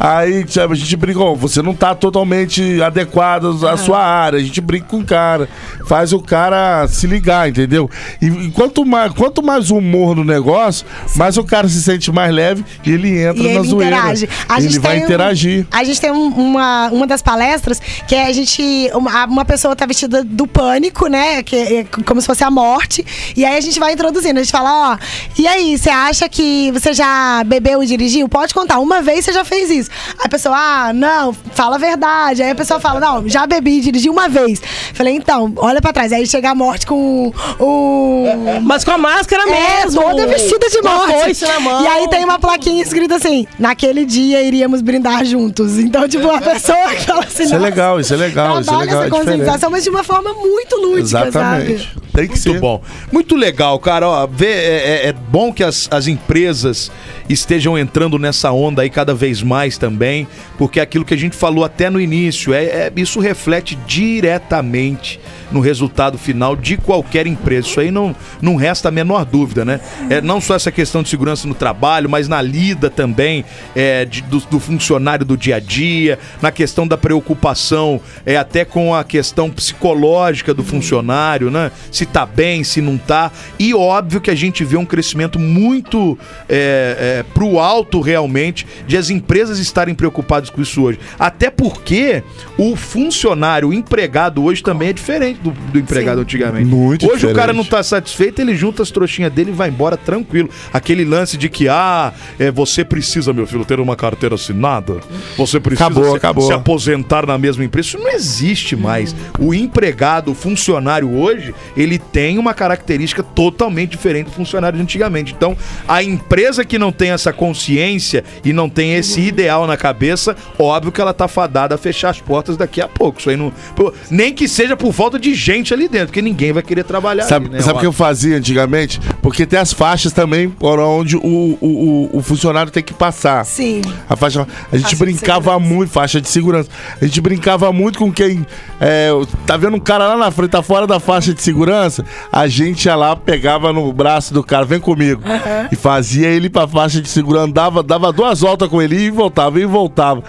Aí 0.00 0.44
a 0.70 0.74
gente 0.74 0.96
brinca, 0.96 1.20
ó, 1.20 1.34
você 1.34 1.62
não 1.62 1.74
tá 1.74 1.94
totalmente 1.94 2.82
adequado 2.82 3.66
à 3.66 3.76
sua 3.76 3.98
área. 4.02 4.38
A 4.38 4.42
gente 4.42 4.60
brinca 4.60 4.86
com 4.88 4.98
o 4.98 5.04
cara, 5.04 5.48
faz 5.86 6.12
o 6.12 6.20
cara 6.20 6.86
se 6.88 7.06
ligar, 7.06 7.48
entendeu? 7.48 7.90
E, 8.20 8.26
e 8.26 8.50
quanto, 8.50 8.84
mais, 8.84 8.93
quanto 9.16 9.42
mais 9.42 9.70
humor 9.70 10.16
no 10.16 10.24
negócio, 10.24 10.86
mais 11.16 11.36
o 11.36 11.44
cara 11.44 11.68
se 11.68 11.82
sente 11.82 12.10
mais 12.12 12.32
leve 12.34 12.64
e 12.84 12.90
ele 12.92 13.22
entra 13.22 13.42
E 13.42 13.46
na 13.54 13.60
ele 13.60 13.68
zoeira. 13.68 13.96
interage. 13.96 14.28
A 14.48 14.58
ele 14.58 14.68
gente 14.68 14.78
vai 14.80 14.92
tem 14.94 15.00
um- 15.02 15.04
interagir. 15.04 15.66
A 15.70 15.84
gente 15.84 16.00
tem 16.00 16.10
um- 16.10 16.28
uma, 16.28 16.88
uma 16.90 17.06
das 17.06 17.22
palestras 17.22 17.80
que 18.08 18.14
é 18.14 18.26
a 18.26 18.32
gente. 18.32 18.90
Uma, 18.94 19.26
uma 19.26 19.44
pessoa 19.44 19.74
tá 19.76 19.86
vestida 19.86 20.22
do 20.24 20.46
pânico, 20.46 21.06
né? 21.06 21.42
Que 21.42 21.56
é 21.56 21.86
como 22.04 22.20
se 22.20 22.26
fosse 22.26 22.44
a 22.44 22.50
morte. 22.50 23.04
E 23.36 23.44
aí 23.44 23.56
a 23.56 23.60
gente 23.60 23.78
vai 23.78 23.92
introduzindo. 23.92 24.38
A 24.38 24.42
gente 24.42 24.52
fala, 24.52 24.92
ó, 24.92 24.98
e 25.38 25.46
aí, 25.46 25.76
você 25.76 25.90
acha 25.90 26.28
que 26.28 26.70
você 26.72 26.92
já 26.92 27.42
bebeu 27.44 27.82
e 27.82 27.86
dirigiu? 27.86 28.28
Pode 28.28 28.52
contar. 28.54 28.78
Uma 28.78 29.02
vez 29.02 29.24
você 29.24 29.32
já 29.32 29.44
fez 29.44 29.70
isso. 29.70 29.90
Aí 30.18 30.24
a 30.26 30.28
pessoa, 30.28 30.56
ah, 30.56 30.92
não, 30.92 31.32
fala 31.54 31.76
a 31.76 31.78
verdade. 31.78 32.42
Aí 32.42 32.50
a 32.50 32.54
pessoa 32.54 32.78
fala, 32.80 33.00
não, 33.00 33.28
já 33.28 33.46
bebi 33.46 33.78
e 33.78 33.80
dirigi 33.80 34.08
uma 34.10 34.28
vez. 34.28 34.60
Falei, 34.92 35.14
então, 35.16 35.52
olha 35.56 35.80
pra 35.80 35.92
trás. 35.92 36.12
Aí 36.12 36.26
chega 36.26 36.50
a 36.50 36.54
morte 36.54 36.86
com 36.86 37.32
o. 37.58 38.24
Mas 38.62 38.83
com 38.84 38.90
a 38.92 38.98
máscara 38.98 39.42
É, 39.48 39.84
mesmo. 39.84 40.02
toda 40.02 40.26
vestida 40.26 40.68
de 40.68 40.80
Com 40.80 40.88
a 40.88 41.06
morte. 41.08 41.42
na 41.44 41.60
mão. 41.60 41.82
E 41.82 41.86
aí 41.86 42.08
tem 42.08 42.24
uma 42.24 42.38
plaquinha 42.38 42.82
escrita 42.82 43.16
assim: 43.16 43.46
naquele 43.58 44.04
dia 44.04 44.42
iríamos 44.42 44.80
brindar 44.82 45.24
juntos. 45.24 45.78
Então, 45.78 46.08
tipo, 46.08 46.28
a 46.30 46.40
pessoa 46.40 46.88
que 46.94 47.02
fala 47.06 47.24
assim. 47.24 47.44
Isso 47.44 47.54
é 47.54 47.58
"Nossa, 47.58 47.70
legal, 47.70 48.00
isso 48.00 48.14
é 48.14 48.16
legal, 48.16 48.60
isso 48.60 48.70
é 48.72 48.76
legal. 48.76 48.82
essa 48.82 48.94
é 48.94 49.04
diferente. 49.10 49.10
conscientização, 49.26 49.70
mas 49.70 49.84
de 49.84 49.90
uma 49.90 50.04
forma 50.04 50.32
muito 50.34 50.76
lúdica, 50.76 51.00
Exatamente. 51.26 51.78
sabe? 51.84 52.04
Tem 52.14 52.24
que 52.28 52.34
Muito 52.34 52.38
ser. 52.42 52.60
bom. 52.60 52.80
Muito 53.10 53.34
legal, 53.34 53.78
cara. 53.80 54.08
Ó, 54.08 54.26
vê, 54.26 54.46
é, 54.46 55.00
é- 55.04 55.08
é 55.08 55.12
bom 55.12 55.52
que 55.52 55.64
as, 55.64 55.88
as 55.90 56.06
empresas 56.06 56.90
estejam 57.28 57.78
entrando 57.78 58.18
nessa 58.18 58.50
onda 58.52 58.82
aí 58.82 58.90
cada 58.90 59.14
vez 59.14 59.42
mais 59.42 59.78
também, 59.78 60.26
porque 60.58 60.78
é 60.80 60.82
aquilo 60.82 61.04
que 61.04 61.14
a 61.14 61.16
gente 61.18 61.36
falou 61.36 61.64
até 61.64 61.88
no 61.90 62.00
início, 62.00 62.52
é, 62.52 62.64
é- 62.64 62.92
isso 62.96 63.20
reflete 63.20 63.76
diretamente 63.86 65.20
no 65.52 65.60
resultado 65.60 66.18
final 66.18 66.56
de 66.56 66.76
qualquer 66.76 67.26
empresa. 67.26 67.68
Isso 67.68 67.78
aí 67.80 67.90
não, 67.90 68.14
não 68.42 68.56
resta 68.56 68.88
a 68.88 68.90
menor 68.90 69.24
dúvida, 69.24 69.64
né? 69.64 69.78
É, 70.10 70.20
não 70.20 70.40
só 70.40 70.54
essa 70.56 70.72
questão 70.72 71.02
de 71.02 71.08
segurança 71.08 71.46
no 71.46 71.54
trabalho, 71.54 72.08
mas 72.10 72.26
na 72.26 72.42
lida 72.42 72.90
também 72.90 73.44
é, 73.76 74.04
de- 74.04 74.22
do, 74.22 74.38
do 74.40 74.58
funcionário 74.58 75.24
do 75.24 75.36
dia 75.36 75.56
a 75.56 75.60
dia, 75.60 76.18
na 76.42 76.50
questão 76.50 76.86
da 76.88 76.96
preocupação 76.96 78.00
é, 78.26 78.36
até 78.36 78.64
com 78.64 78.94
a 78.94 79.04
questão 79.04 79.48
psicológica 79.50 80.52
do 80.52 80.64
funcionário, 80.64 81.50
né? 81.50 81.70
Se 81.92 82.04
tá 82.04 82.26
bem, 82.26 82.64
se 82.64 82.80
não 82.80 82.98
tá. 82.98 83.30
E 83.58 83.72
óbvio 83.74 84.20
que 84.20 84.30
a 84.30 84.34
gente 84.34 84.64
vê 84.64 84.76
um 84.76 84.84
crescimento 84.86 85.38
muito 85.38 86.18
é, 86.48 87.13
é, 87.14 87.22
pro 87.22 87.58
alto 87.58 88.00
realmente 88.00 88.66
de 88.86 88.96
as 88.96 89.10
empresas 89.10 89.58
estarem 89.58 89.94
preocupadas 89.94 90.50
com 90.50 90.60
isso 90.60 90.82
hoje. 90.82 90.98
Até 91.18 91.50
porque 91.50 92.22
o 92.58 92.74
funcionário, 92.74 93.68
o 93.68 93.74
empregado 93.74 94.42
hoje 94.42 94.62
também 94.62 94.88
é 94.88 94.92
diferente 94.92 95.40
do, 95.40 95.50
do 95.50 95.78
empregado 95.78 96.20
antigamente. 96.20 96.66
Muito 96.66 97.06
hoje 97.06 97.26
o 97.26 97.34
cara 97.34 97.52
diferente. 97.52 97.56
não 97.56 97.64
tá 97.64 97.82
satisfeito, 97.82 98.40
ele 98.40 98.54
junta 98.54 98.82
as 98.82 98.90
trouxinhas 98.90 99.32
dele 99.32 99.50
e 99.50 99.54
vai 99.54 99.68
embora 99.68 99.96
tranquilo. 99.96 100.48
Aquele 100.72 101.04
lance 101.04 101.36
de 101.36 101.48
que, 101.48 101.68
ah, 101.68 102.12
é, 102.38 102.50
você 102.50 102.84
precisa, 102.84 103.32
meu 103.32 103.46
filho, 103.46 103.64
ter 103.64 103.78
uma 103.78 103.96
carteira 103.96 104.34
assinada. 104.34 104.98
Você 105.36 105.60
precisa 105.60 105.86
Acabou, 105.86 106.10
se, 106.10 106.16
acabou. 106.16 106.46
se 106.46 106.52
aposentar 106.52 107.26
na 107.26 107.38
mesma 107.38 107.64
empresa. 107.64 107.88
Isso 107.88 107.98
não 107.98 108.10
existe 108.10 108.74
mais. 108.76 109.14
O 109.38 109.54
empregado, 109.54 110.32
o 110.32 110.34
funcionário 110.34 111.16
hoje, 111.16 111.54
ele 111.76 111.98
tem 111.98 112.38
uma 112.38 112.54
característica 112.54 113.22
totalmente 113.22 113.90
diferente 113.90 114.26
do 114.26 114.32
funcionário 114.32 114.76
de 114.76 114.82
antigamente. 114.82 115.34
Então, 115.36 115.56
a 115.86 116.02
empresa 116.02 116.64
que 116.64 116.78
não 116.78 116.92
tem 116.92 117.03
essa 117.10 117.32
consciência 117.32 118.24
e 118.44 118.52
não 118.52 118.68
tem 118.68 118.94
esse 118.94 119.20
ideal 119.20 119.66
na 119.66 119.76
cabeça, 119.76 120.36
óbvio 120.58 120.92
que 120.92 121.00
ela 121.00 121.14
tá 121.14 121.28
fadada 121.28 121.74
a 121.74 121.78
fechar 121.78 122.10
as 122.10 122.20
portas 122.20 122.56
daqui 122.56 122.80
a 122.80 122.88
pouco. 122.88 123.18
Isso 123.20 123.30
aí 123.30 123.36
não. 123.36 123.52
pô, 123.74 123.92
nem 124.10 124.32
que 124.32 124.48
seja 124.48 124.76
por 124.76 124.92
falta 124.92 125.18
de 125.18 125.34
gente 125.34 125.72
ali 125.72 125.88
dentro, 125.88 126.08
porque 126.08 126.22
ninguém 126.22 126.52
vai 126.52 126.62
querer 126.62 126.84
trabalhar 126.84 127.24
Sabe, 127.24 127.46
ali, 127.46 127.54
né? 127.56 127.60
sabe 127.60 127.78
o 127.78 127.80
que 127.80 127.86
eu 127.86 127.92
fazia 127.92 128.36
antigamente? 128.36 129.00
Porque 129.22 129.46
tem 129.46 129.58
as 129.58 129.72
faixas 129.72 130.12
também 130.12 130.48
por 130.48 130.78
onde 130.78 131.16
o, 131.16 131.20
o, 131.22 131.58
o, 131.60 132.18
o 132.18 132.22
funcionário 132.22 132.70
tem 132.70 132.82
que 132.82 132.94
passar. 132.94 133.44
Sim. 133.44 133.82
A 134.08 134.16
faixa. 134.16 134.46
A 134.72 134.76
gente 134.76 134.82
Faixa 134.84 134.96
de 134.96 134.96
brincava 134.96 135.58
muito, 135.58 135.90
faixa 135.90 136.20
de 136.20 136.28
segurança. 136.28 136.68
A 137.00 137.04
gente 137.04 137.20
brincava 137.20 137.72
muito 137.72 137.98
com 137.98 138.12
quem. 138.12 138.44
é, 138.80 139.10
tá 139.46 139.56
vendo 139.56 139.76
um 139.76 139.80
cara 139.80 140.08
lá 140.08 140.16
na 140.16 140.30
frente, 140.30 140.50
tá 140.50 140.62
fora 140.62 140.86
da 140.86 141.00
faixa 141.00 141.32
de 141.34 141.42
segurança? 141.42 142.04
A 142.30 142.46
gente 142.46 142.84
ia 142.86 142.94
lá, 142.96 143.14
pegava 143.16 143.72
no 143.72 143.92
braço 143.92 144.32
do 144.34 144.42
cara, 144.42 144.64
vem 144.64 144.80
comigo. 144.80 145.22
E 145.70 145.76
fazia 145.76 146.28
ele 146.28 146.48
pra 146.50 146.66
faixa 146.68 146.93
de 147.00 147.08
segurança, 147.08 147.52
dava, 147.52 147.82
dava 147.82 148.12
duas 148.12 148.40
voltas 148.40 148.68
com 148.68 148.80
ele 148.82 148.96
e 148.96 149.10
voltava, 149.10 149.58
e 149.60 149.64
voltava. 149.66 150.22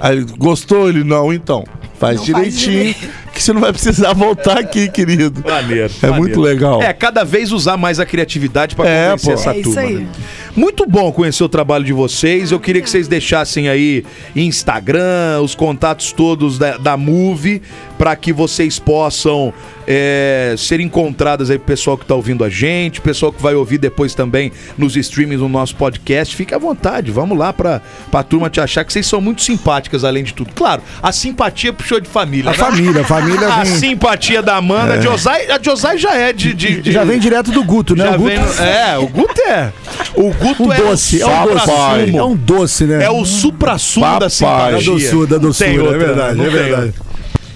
Aí, 0.00 0.24
gostou 0.38 0.88
ele? 0.88 1.02
Não, 1.04 1.32
então. 1.32 1.64
Faz 1.98 2.18
Não 2.18 2.26
faz 2.26 2.56
direitinho, 2.56 2.94
que 3.34 3.42
você 3.42 3.52
não 3.52 3.60
vai 3.60 3.72
precisar 3.72 4.12
voltar 4.12 4.56
aqui, 4.58 4.88
querido. 4.88 5.42
Maneiro, 5.44 5.92
É 6.00 6.06
maneiro. 6.06 6.14
muito 6.16 6.40
legal. 6.40 6.80
É, 6.80 6.92
cada 6.92 7.24
vez 7.24 7.50
usar 7.50 7.76
mais 7.76 7.98
a 7.98 8.06
criatividade 8.06 8.76
pra 8.76 8.88
É, 8.88 9.06
convencer 9.10 9.34
pô. 9.34 9.40
essa 9.40 9.50
É 9.50 9.58
isso 9.58 9.72
turma. 9.74 9.80
aí. 9.88 9.94
né? 9.96 10.06
Muito 10.54 10.86
bom 10.86 11.10
conhecer 11.10 11.42
o 11.42 11.48
trabalho 11.48 11.84
de 11.84 11.92
vocês. 11.92 12.52
Eu 12.52 12.60
queria 12.60 12.80
que 12.82 12.88
vocês 12.88 13.08
deixassem 13.08 13.68
aí 13.68 14.04
Instagram, 14.36 15.40
os 15.42 15.56
contatos 15.56 16.12
todos 16.12 16.56
da, 16.56 16.76
da 16.76 16.96
Move, 16.96 17.60
para 17.98 18.14
que 18.14 18.32
vocês 18.32 18.78
possam 18.78 19.52
é, 19.90 20.54
ser 20.58 20.80
encontradas 20.80 21.48
aí 21.50 21.56
pro 21.56 21.66
pessoal 21.68 21.96
que 21.96 22.04
tá 22.04 22.14
ouvindo 22.14 22.44
a 22.44 22.50
gente, 22.50 23.00
pessoal 23.00 23.32
que 23.32 23.42
vai 23.42 23.54
ouvir 23.54 23.78
depois 23.78 24.14
também 24.14 24.52
nos 24.76 24.94
streamings 24.96 25.40
do 25.40 25.48
nosso 25.48 25.74
podcast. 25.76 26.36
Fique 26.36 26.52
à 26.54 26.58
vontade, 26.58 27.10
vamos 27.10 27.38
lá 27.38 27.54
pra, 27.54 27.80
pra 28.10 28.22
turma 28.22 28.50
te 28.50 28.60
achar 28.60 28.84
que 28.84 28.92
vocês 28.92 29.06
são 29.06 29.18
muito 29.18 29.40
simpáticas, 29.40 30.04
além 30.04 30.22
de 30.22 30.34
tudo. 30.34 30.50
Claro, 30.54 30.82
a 31.02 31.10
simpatia 31.10 31.72
puxou 31.72 31.98
de 32.00 32.08
família. 32.08 32.50
A 32.50 32.52
né? 32.52 32.58
família, 32.58 33.00
a 33.00 33.04
família 33.04 33.48
A 33.48 33.64
vem, 33.64 33.76
simpatia 33.76 34.42
da 34.42 34.56
Amanda, 34.56 34.94
a 34.94 35.00
Josai, 35.00 35.50
a 35.50 35.58
Josai 35.60 35.96
já 35.96 36.14
é 36.14 36.34
de, 36.34 36.52
de- 36.52 36.82
de- 36.82 36.92
já 36.92 37.02
vem 37.04 37.18
direto 37.18 37.50
do 37.50 37.64
Guto, 37.64 37.96
né? 37.96 38.04
já 38.04 38.10
o 38.10 38.18
Guto 38.18 38.28
vem 38.28 38.66
é, 38.66 38.98
o 38.98 39.06
Guto 39.08 39.40
é. 39.40 39.72
O 40.14 40.34
Guto 40.34 40.64
um 40.64 40.72
é 40.72 40.76
doce, 40.76 41.22
é 41.22 41.26
o 41.26 41.28
um 41.30 41.54
doce. 41.54 42.16
É 42.18 42.22
um 42.24 42.36
doce, 42.36 42.84
né? 42.84 43.04
É 43.04 43.10
o 43.10 43.24
supra-sumo 43.24 44.18
da 44.18 44.28
simpatia. 44.28 44.72
Da 44.72 44.78
doçura, 44.84 45.26
da 45.26 45.38
doçura, 45.38 45.70
tem 45.70 45.78
é 45.78 45.82
outra, 45.82 45.98
verdade, 45.98 46.40
é 46.40 46.42
tem 46.42 46.52
verdade. 46.52 46.86
outra. 46.88 47.07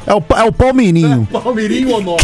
É 0.06 0.14
o, 0.14 0.22
é 0.36 0.44
o 0.44 0.52
Palmeirinho. 0.52 1.26
Palmeirinho 1.32 1.90
ou 1.90 2.02
não? 2.02 2.16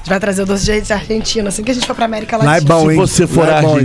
gente 0.02 0.08
vai 0.08 0.20
trazer 0.20 0.42
o 0.42 0.46
doce 0.46 0.64
de 0.64 0.70
leite 0.72 0.88
da 0.88 0.96
Argentina, 0.96 1.48
assim 1.48 1.62
que 1.62 1.70
a 1.70 1.74
gente 1.74 1.86
for 1.86 1.94
pra 1.94 2.04
América 2.04 2.36
Lá 2.36 2.44
é 2.44 2.46
Latina. 2.60 2.74
bom, 2.74 2.86
Se 2.86 2.90
hein? 2.92 2.96
você 2.96 3.26
for 3.26 3.46
Lá 3.46 3.58
é 3.58 3.62
bom, 3.62 3.78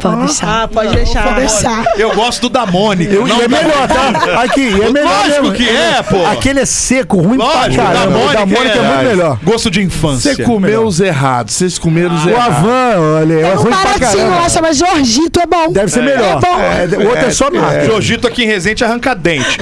Pode 0.00 0.16
deixar. 0.26 0.62
Ah, 0.62 0.68
pode 0.68 0.94
deixar. 0.94 1.22
Pode 1.24 1.36
deixar. 1.40 1.84
Eu 1.96 2.14
gosto 2.14 2.42
do 2.42 2.48
da 2.48 2.66
Mônica. 2.66 3.12
Eu, 3.14 3.26
não 3.26 3.40
é 3.42 3.48
da- 3.48 3.62
melhor, 3.62 3.88
tá? 3.88 4.42
Aqui, 4.42 4.68
é 4.68 4.90
melhor 4.90 5.10
Lógico 5.26 5.42
mesmo. 5.42 5.52
que 5.52 5.68
é, 5.68 6.02
pô. 6.02 6.26
Aquele 6.26 6.60
é 6.60 6.64
seco, 6.66 7.18
ruim 7.18 7.36
Lógico, 7.38 7.74
pra 7.74 7.84
caramba. 7.84 8.18
O 8.18 8.32
da 8.32 8.46
Mônica 8.46 8.78
é, 8.78 8.82
muito 8.82 9.04
melhor. 9.08 9.38
Gosto 9.42 9.70
de 9.70 9.82
infância. 9.82 10.34
Você 10.34 10.42
comeu 10.42 10.84
os 10.84 11.00
errados, 11.00 11.54
vocês 11.54 11.78
comeram 11.78 12.14
os 12.14 12.24
O 12.24 12.30
errados. 12.30 12.56
Avan, 12.58 13.00
olha, 13.20 13.34
é 13.34 13.52
um 13.54 13.56
ruim 13.56 13.70
pra 13.72 13.90
lá, 13.92 13.98
caramba. 13.98 14.48
chama 14.48 14.72
Jorgito, 14.72 15.40
é 15.40 15.46
bom. 15.46 15.72
Deve 15.72 15.88
ser 15.90 16.02
melhor. 16.02 16.38
É 16.38 16.40
bom. 16.40 16.60
É, 16.60 17.04
o 17.04 17.08
outro 17.08 17.26
é 17.26 17.30
só 17.30 17.50
marca. 17.50 17.84
Jojito 17.84 18.26
aqui 18.26 18.44
em 18.44 18.46
Resende 18.46 18.84
arranca 18.84 19.14
dente. 19.14 19.58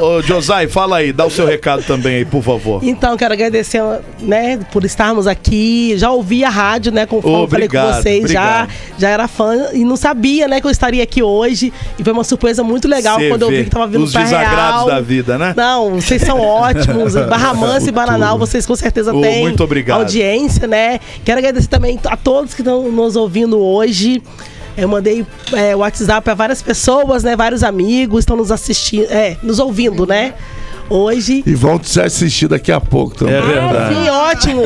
Ô, 0.00 0.04
ô, 0.18 0.22
Josai, 0.22 0.66
fala 0.66 0.98
aí, 0.98 1.12
dá 1.12 1.24
o 1.26 1.30
seu 1.30 1.46
recado 1.46 1.82
também 1.82 2.16
aí, 2.16 2.24
por 2.24 2.42
favor. 2.42 2.80
Então, 2.82 3.16
quero 3.16 3.34
agradecer, 3.34 3.82
né, 4.20 4.58
por 4.72 4.84
estarmos 4.84 5.26
aqui. 5.26 5.94
Já 5.96 6.10
ouvi 6.10 6.44
a 6.44 6.48
rádio, 6.50 6.92
né, 6.92 7.06
conforme 7.06 7.44
eu 7.44 7.48
falei 7.48 7.68
com 7.68 7.92
vocês, 7.92 8.30
já, 8.30 8.66
já 8.98 9.08
era 9.08 9.27
fã 9.28 9.68
e 9.72 9.84
não 9.84 9.96
sabia, 9.96 10.48
né, 10.48 10.60
que 10.60 10.66
eu 10.66 10.70
estaria 10.70 11.02
aqui 11.02 11.22
hoje. 11.22 11.72
E 11.98 12.02
foi 12.02 12.12
uma 12.12 12.24
surpresa 12.24 12.64
muito 12.64 12.88
legal 12.88 13.18
Cê 13.18 13.28
quando 13.28 13.42
eu 13.42 13.50
vi 13.50 13.64
que 13.64 13.70
tava 13.70 13.86
vindo 13.86 14.04
os 14.04 14.12
pra 14.12 14.22
desagrados 14.22 14.84
Real. 14.84 14.86
da 14.86 15.00
vida, 15.00 15.38
né? 15.38 15.54
Não, 15.56 16.00
vocês 16.00 16.22
são 16.22 16.40
ótimos. 16.40 17.14
Barra 17.28 17.54
Mansa 17.54 17.88
e 17.88 17.92
Bananal, 17.92 18.38
vocês 18.38 18.66
com 18.66 18.74
certeza 18.74 19.14
Ô, 19.14 19.20
têm 19.20 19.42
muito 19.42 19.62
obrigado. 19.62 19.98
audiência, 19.98 20.66
né? 20.66 20.98
Quero 21.24 21.38
agradecer 21.38 21.68
também 21.68 21.98
a 22.06 22.16
todos 22.16 22.54
que 22.54 22.62
estão 22.62 22.90
nos 22.90 23.14
ouvindo 23.14 23.58
hoje. 23.60 24.22
Eu 24.76 24.88
mandei 24.88 25.26
é, 25.52 25.74
WhatsApp 25.74 26.22
para 26.22 26.34
várias 26.34 26.62
pessoas, 26.62 27.24
né? 27.24 27.34
Vários 27.34 27.64
amigos 27.64 28.20
estão 28.20 28.36
nos 28.36 28.52
assistindo, 28.52 29.10
é, 29.10 29.36
nos 29.42 29.58
ouvindo, 29.58 30.06
né? 30.06 30.34
Hoje. 30.88 31.42
E 31.46 31.54
vão 31.54 31.78
te 31.78 32.00
assistir 32.00 32.48
daqui 32.48 32.72
a 32.72 32.80
pouco 32.80 33.14
também. 33.14 33.34
É 33.34 33.40
verdade. 33.40 33.94
Sim, 33.94 34.08
ótimo. 34.08 34.62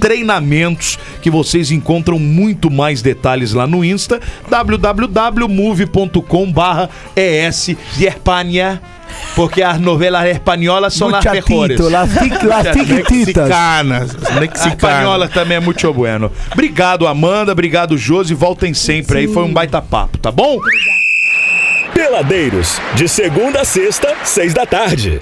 move.treinamentos, 0.00 0.98
que 1.20 1.30
vocês 1.30 1.70
encontram 1.70 2.18
muito 2.18 2.70
mais 2.70 3.02
detalhes 3.02 3.52
lá 3.52 3.66
no 3.66 3.84
Insta, 3.84 4.18
www.move.com 4.48 6.50
barra 6.50 6.88
ES 7.14 7.76
de 7.96 8.06
Espanha, 8.06 8.80
porque 9.36 9.62
as 9.62 9.78
novelas 9.78 10.24
espanholas 10.26 10.94
são 10.94 11.08
las 11.08 11.22
mejores. 11.24 11.78
Las. 11.80 12.14
Mexicanas. 12.14 14.16
Mexicanas. 14.38 14.66
espanhola 14.66 15.28
também 15.28 15.58
é 15.58 15.60
muito 15.60 15.92
bueno. 15.92 16.32
Obrigado, 16.52 17.06
Amanda. 17.06 17.52
Obrigado, 17.52 17.98
Josi. 17.98 18.32
Voltem 18.34 18.72
sempre 18.72 19.18
aí. 19.18 19.28
Foi 19.28 19.44
um 19.44 19.52
baita 19.52 19.82
papo, 19.82 20.16
tá 20.18 20.32
bom? 20.32 20.58
Peladeiros, 21.92 22.80
de 22.94 23.08
segunda 23.08 23.60
a 23.60 23.64
sexta, 23.64 24.14
seis 24.24 24.54
da 24.54 24.64
tarde. 24.64 25.20